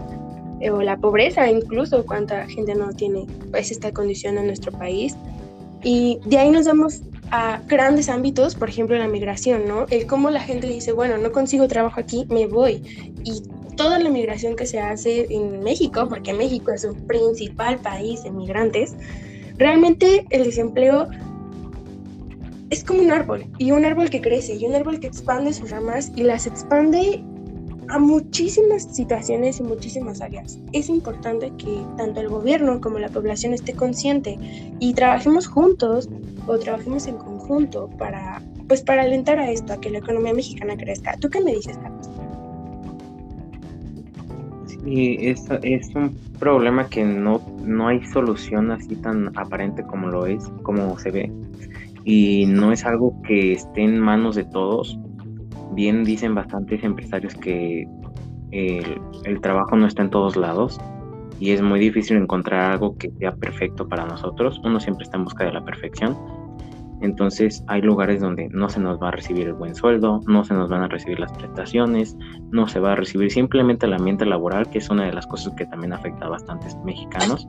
eh, 0.60 0.72
o 0.72 0.82
la 0.82 0.98
pobreza, 0.98 1.50
incluso 1.50 2.06
cuánta 2.06 2.48
gente 2.48 2.76
no 2.76 2.92
tiene 2.94 3.26
pues 3.52 3.72
esta 3.72 3.92
condición 3.92 4.38
en 4.38 4.48
nuestro 4.48 4.72
país. 4.72 5.16
Y 5.84 6.20
de 6.26 6.40
ahí 6.40 6.50
nos 6.50 6.66
damos 6.66 7.02
a 7.32 7.62
grandes 7.68 8.10
ámbitos, 8.10 8.56
por 8.56 8.70
ejemplo 8.70 8.98
la 8.98 9.08
migración, 9.08 9.68
¿no? 9.68 9.86
El 9.90 10.08
cómo 10.08 10.30
la 10.30 10.42
gente 10.42 10.68
dice, 10.68 10.92
bueno, 10.92 11.18
no 11.18 11.32
consigo 11.32 11.68
trabajo 11.68 12.00
aquí, 12.00 12.26
me 12.30 12.48
voy. 12.48 12.82
Y 13.24 13.44
toda 13.76 14.00
la 14.00 14.10
migración 14.10 14.56
que 14.56 14.66
se 14.66 14.80
hace 14.80 15.28
en 15.30 15.62
México, 15.62 16.08
porque 16.10 16.34
México 16.34 16.72
es 16.72 16.84
un 16.84 16.96
principal 17.08 17.78
país 17.78 18.24
de 18.24 18.32
migrantes, 18.32 18.96
realmente 19.58 20.26
el 20.30 20.44
desempleo 20.44 21.08
es 22.70 22.84
como 22.84 23.02
un 23.02 23.12
árbol, 23.12 23.46
y 23.58 23.72
un 23.72 23.86
árbol 23.86 24.10
que 24.10 24.22
crece, 24.22 24.56
y 24.56 24.66
un 24.66 24.76
árbol 24.76 25.00
que 25.00 25.08
expande 25.08 25.54
sus 25.54 25.70
ramas 25.70 26.12
y 26.16 26.24
las 26.24 26.48
expande 26.48 27.24
a 27.90 28.00
muchísimas 28.00 28.84
situaciones 28.84 29.60
y 29.60 29.64
muchísimas 29.64 30.22
áreas. 30.22 30.60
Es 30.74 30.90
importante 30.90 31.52
que 31.58 31.82
tanto 31.98 32.20
el 32.20 32.30
gobierno 32.30 32.82
como 32.82 33.00
la 33.00 33.10
población 33.10 33.54
esté 33.54 33.74
consciente 33.74 34.38
y 34.80 34.94
trabajemos 34.94 35.48
juntos 35.48 36.10
o 36.48 36.58
trabajemos 36.58 37.08
en 37.08 37.18
conjunto 37.18 37.90
para, 37.98 38.42
pues, 38.68 38.82
para 38.82 39.04
alentar 39.04 39.40
a 39.40 39.52
esto, 39.52 39.74
a 39.74 39.80
que 39.80 39.90
la 39.90 40.00
economía 40.00 40.34
mexicana 40.34 40.76
crezca. 40.76 41.16
¿Tú 41.18 41.30
qué 41.30 41.42
me 41.42 41.54
dices, 41.54 41.78
Carlos? 41.78 42.10
Y 44.86 45.28
es, 45.28 45.44
es 45.64 45.94
un 45.96 46.18
problema 46.40 46.88
que 46.88 47.04
no, 47.04 47.42
no 47.64 47.90
hay 47.90 48.06
solución 48.06 48.72
así 48.72 48.96
tan 48.96 49.38
aparente 49.38 49.84
como 49.84 50.08
lo 50.08 50.26
es, 50.26 50.44
como 50.64 50.98
se 50.98 51.12
ve. 51.12 51.32
Y 52.06 52.46
no 52.46 52.72
es 52.72 52.86
algo 52.86 53.22
que 53.24 53.52
esté 53.52 53.84
en 53.84 54.00
manos 54.00 54.36
de 54.36 54.46
todos. 54.46 54.98
Bien 55.78 56.04
dicen 56.04 56.36
bastantes 56.36 56.84
empresarios 56.84 57.34
que 57.36 57.88
el, 58.52 59.42
trabajo 59.42 59.78
no 59.78 59.88
está 59.88 60.02
en 60.02 60.10
todos 60.10 60.36
lados 60.36 60.78
y 61.40 61.52
es 61.52 61.62
muy 61.62 61.80
difícil 61.80 62.18
encontrar 62.18 62.72
algo 62.72 62.98
que 62.98 63.12
sea 63.20 63.34
perfecto 63.34 63.88
para 63.88 64.06
nosotros. 64.06 64.60
Uno 64.66 64.82
siempre 64.82 65.06
está 65.06 65.16
en 65.16 65.24
busca 65.24 65.46
de 65.46 65.54
la 65.54 65.64
perfección 65.64 66.18
entonces 67.02 67.64
hay 67.68 67.82
lugares 67.82 68.22
donde 68.22 68.50
no 68.50 68.70
se 68.70 68.80
nos 68.80 69.00
va 69.02 69.10
a 69.10 69.12
recibir 69.12 69.48
el 69.48 69.54
buen 69.54 69.76
sueldo, 69.76 70.22
no 70.26 70.44
se 70.44 70.56
nos 70.56 70.70
van 70.70 70.82
a 70.82 70.88
recibir 70.88 71.20
las 71.20 71.32
prestaciones, 71.32 72.18
no 72.52 72.68
se 72.68 72.80
va 72.80 72.94
a 72.94 72.96
recibir 72.96 73.32
simplemente 73.32 73.86
el 73.86 73.94
ambiente 73.94 74.26
laboral, 74.26 74.68
que 74.70 74.80
es 74.80 74.90
una 74.90 75.06
de 75.06 75.14
las 75.14 75.28
cosas 75.28 75.54
que 75.54 75.66
también 75.68 75.94
afecta 75.94 76.26
a 76.26 76.30
bastantes 76.30 76.76
mexicanos, 76.84 77.48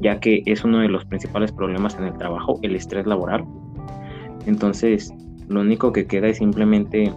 ya 0.00 0.18
que 0.18 0.42
es 0.46 0.64
uno 0.64 0.78
de 0.78 0.88
los 0.88 1.04
principales 1.04 1.52
problemas 1.52 1.96
en 1.98 2.04
el 2.04 2.16
trabajo, 2.16 2.58
el 2.62 2.74
estrés 2.74 3.06
laboral. 3.06 3.44
Entonces, 4.46 5.12
lo 5.48 5.60
único 5.60 5.92
que 5.92 6.06
queda 6.06 6.28
es 6.28 6.38
simplemente 6.38 7.12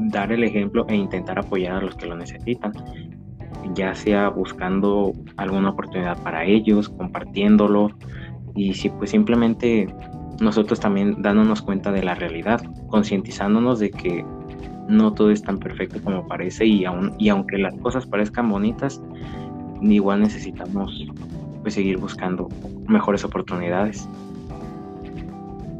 dar 0.00 0.32
el 0.32 0.44
ejemplo 0.44 0.86
e 0.88 0.96
intentar 0.96 1.38
apoyar 1.38 1.76
a 1.76 1.80
los 1.80 1.94
que 1.94 2.06
lo 2.06 2.16
necesitan, 2.16 2.72
ya 3.74 3.94
sea 3.94 4.28
buscando 4.28 5.12
alguna 5.36 5.70
oportunidad 5.70 6.22
para 6.22 6.44
ellos, 6.44 6.88
compartiéndolo, 6.88 7.90
y 8.54 8.74
si 8.74 8.88
pues 8.88 9.10
simplemente 9.10 9.88
nosotros 10.40 10.80
también 10.80 11.22
dándonos 11.22 11.62
cuenta 11.62 11.92
de 11.92 12.02
la 12.02 12.14
realidad, 12.14 12.62
concientizándonos 12.88 13.78
de 13.78 13.90
que 13.90 14.24
no 14.88 15.12
todo 15.12 15.30
es 15.30 15.42
tan 15.42 15.58
perfecto 15.58 16.02
como 16.02 16.26
parece 16.26 16.66
y, 16.66 16.84
aun, 16.84 17.14
y 17.18 17.28
aunque 17.28 17.58
las 17.58 17.74
cosas 17.76 18.06
parezcan 18.06 18.48
bonitas, 18.48 19.00
igual 19.82 20.20
necesitamos 20.20 21.06
pues, 21.62 21.74
seguir 21.74 21.98
buscando 21.98 22.48
mejores 22.88 23.24
oportunidades. 23.24 24.08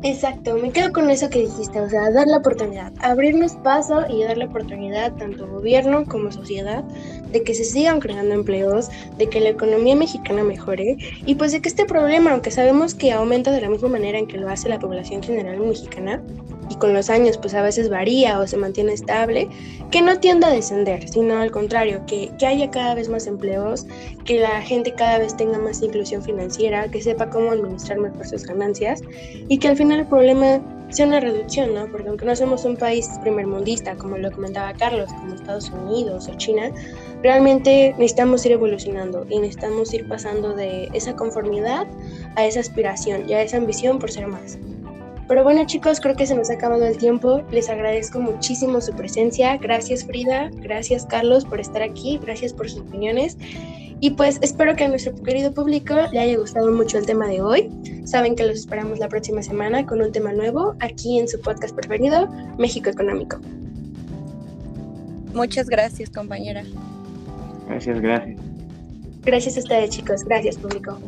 Exacto, 0.02 0.56
me 0.56 0.72
quedo 0.72 0.92
con 0.92 1.10
eso 1.10 1.28
que 1.28 1.40
dijiste, 1.40 1.78
o 1.78 1.90
sea, 1.90 2.10
dar 2.10 2.26
la 2.26 2.38
oportunidad, 2.38 2.90
abrirnos 3.00 3.52
paso 3.56 4.06
y 4.08 4.22
dar 4.24 4.38
la 4.38 4.46
oportunidad 4.46 5.14
tanto 5.16 5.46
gobierno 5.46 6.06
como 6.06 6.32
sociedad 6.32 6.82
de 7.30 7.42
que 7.44 7.52
se 7.52 7.64
sigan 7.64 8.00
creando 8.00 8.34
empleos, 8.34 8.88
de 9.18 9.28
que 9.28 9.40
la 9.40 9.50
economía 9.50 9.94
mexicana 9.94 10.42
mejore 10.42 10.96
y 11.26 11.34
pues 11.34 11.52
de 11.52 11.60
que 11.60 11.68
este 11.68 11.84
problema, 11.84 12.32
aunque 12.32 12.50
sabemos 12.50 12.94
que 12.94 13.12
aumenta 13.12 13.50
de 13.50 13.60
la 13.60 13.68
misma 13.68 13.90
manera 13.90 14.18
en 14.18 14.26
que 14.26 14.38
lo 14.38 14.48
hace 14.48 14.70
la 14.70 14.78
población 14.78 15.22
general 15.22 15.60
mexicana 15.60 16.22
con 16.80 16.92
los 16.94 17.08
años 17.10 17.38
pues 17.38 17.54
a 17.54 17.62
veces 17.62 17.88
varía 17.88 18.40
o 18.40 18.46
se 18.48 18.56
mantiene 18.56 18.92
estable, 18.92 19.48
que 19.92 20.02
no 20.02 20.18
tienda 20.18 20.48
a 20.48 20.52
descender, 20.52 21.08
sino 21.08 21.36
al 21.36 21.52
contrario, 21.52 22.02
que, 22.08 22.32
que 22.38 22.46
haya 22.46 22.70
cada 22.70 22.96
vez 22.96 23.08
más 23.08 23.28
empleos, 23.28 23.86
que 24.24 24.40
la 24.40 24.60
gente 24.62 24.92
cada 24.92 25.18
vez 25.18 25.36
tenga 25.36 25.58
más 25.58 25.82
inclusión 25.82 26.22
financiera, 26.22 26.90
que 26.90 27.00
sepa 27.00 27.30
cómo 27.30 27.52
administrar 27.52 28.00
mejor 28.00 28.26
sus 28.26 28.44
ganancias 28.44 29.02
y 29.48 29.58
que 29.58 29.68
al 29.68 29.76
final 29.76 30.00
el 30.00 30.06
problema 30.06 30.60
sea 30.90 31.06
una 31.06 31.20
reducción, 31.20 31.72
¿no? 31.72 31.86
Porque 31.86 32.08
aunque 32.08 32.24
no 32.24 32.34
somos 32.34 32.64
un 32.64 32.76
país 32.76 33.08
primermundista, 33.22 33.94
como 33.94 34.18
lo 34.18 34.30
comentaba 34.32 34.72
Carlos, 34.74 35.08
como 35.12 35.34
Estados 35.34 35.70
Unidos 35.70 36.28
o 36.28 36.36
China, 36.36 36.70
realmente 37.22 37.94
necesitamos 37.96 38.44
ir 38.46 38.52
evolucionando 38.52 39.24
y 39.30 39.38
necesitamos 39.38 39.94
ir 39.94 40.08
pasando 40.08 40.52
de 40.54 40.88
esa 40.92 41.14
conformidad 41.14 41.86
a 42.34 42.44
esa 42.44 42.60
aspiración 42.60 43.28
y 43.28 43.34
a 43.34 43.42
esa 43.42 43.56
ambición 43.58 43.98
por 43.98 44.10
ser 44.10 44.26
más. 44.26 44.58
Pero 45.30 45.44
bueno 45.44 45.64
chicos, 45.64 46.00
creo 46.00 46.16
que 46.16 46.26
se 46.26 46.34
nos 46.34 46.50
ha 46.50 46.54
acabado 46.54 46.84
el 46.84 46.98
tiempo. 46.98 47.40
Les 47.52 47.70
agradezco 47.70 48.18
muchísimo 48.18 48.80
su 48.80 48.92
presencia. 48.94 49.56
Gracias 49.58 50.04
Frida, 50.04 50.50
gracias 50.56 51.06
Carlos 51.06 51.44
por 51.44 51.60
estar 51.60 51.82
aquí, 51.82 52.18
gracias 52.20 52.52
por 52.52 52.68
sus 52.68 52.80
opiniones. 52.80 53.38
Y 54.00 54.10
pues 54.10 54.40
espero 54.42 54.74
que 54.74 54.82
a 54.82 54.88
nuestro 54.88 55.14
querido 55.22 55.54
público 55.54 55.94
le 56.10 56.18
haya 56.18 56.36
gustado 56.36 56.72
mucho 56.72 56.98
el 56.98 57.06
tema 57.06 57.28
de 57.28 57.42
hoy. 57.42 57.70
Saben 58.06 58.34
que 58.34 58.44
los 58.44 58.56
esperamos 58.56 58.98
la 58.98 59.06
próxima 59.06 59.40
semana 59.40 59.86
con 59.86 60.02
un 60.02 60.10
tema 60.10 60.32
nuevo 60.32 60.74
aquí 60.80 61.20
en 61.20 61.28
su 61.28 61.40
podcast 61.40 61.76
preferido, 61.76 62.26
México 62.58 62.90
Económico. 62.90 63.38
Muchas 65.32 65.68
gracias, 65.68 66.10
compañera. 66.10 66.64
Gracias, 67.68 68.00
gracias. 68.00 68.40
Gracias 69.22 69.56
a 69.58 69.60
ustedes, 69.60 69.90
chicos. 69.90 70.24
Gracias, 70.24 70.56
público. 70.56 70.98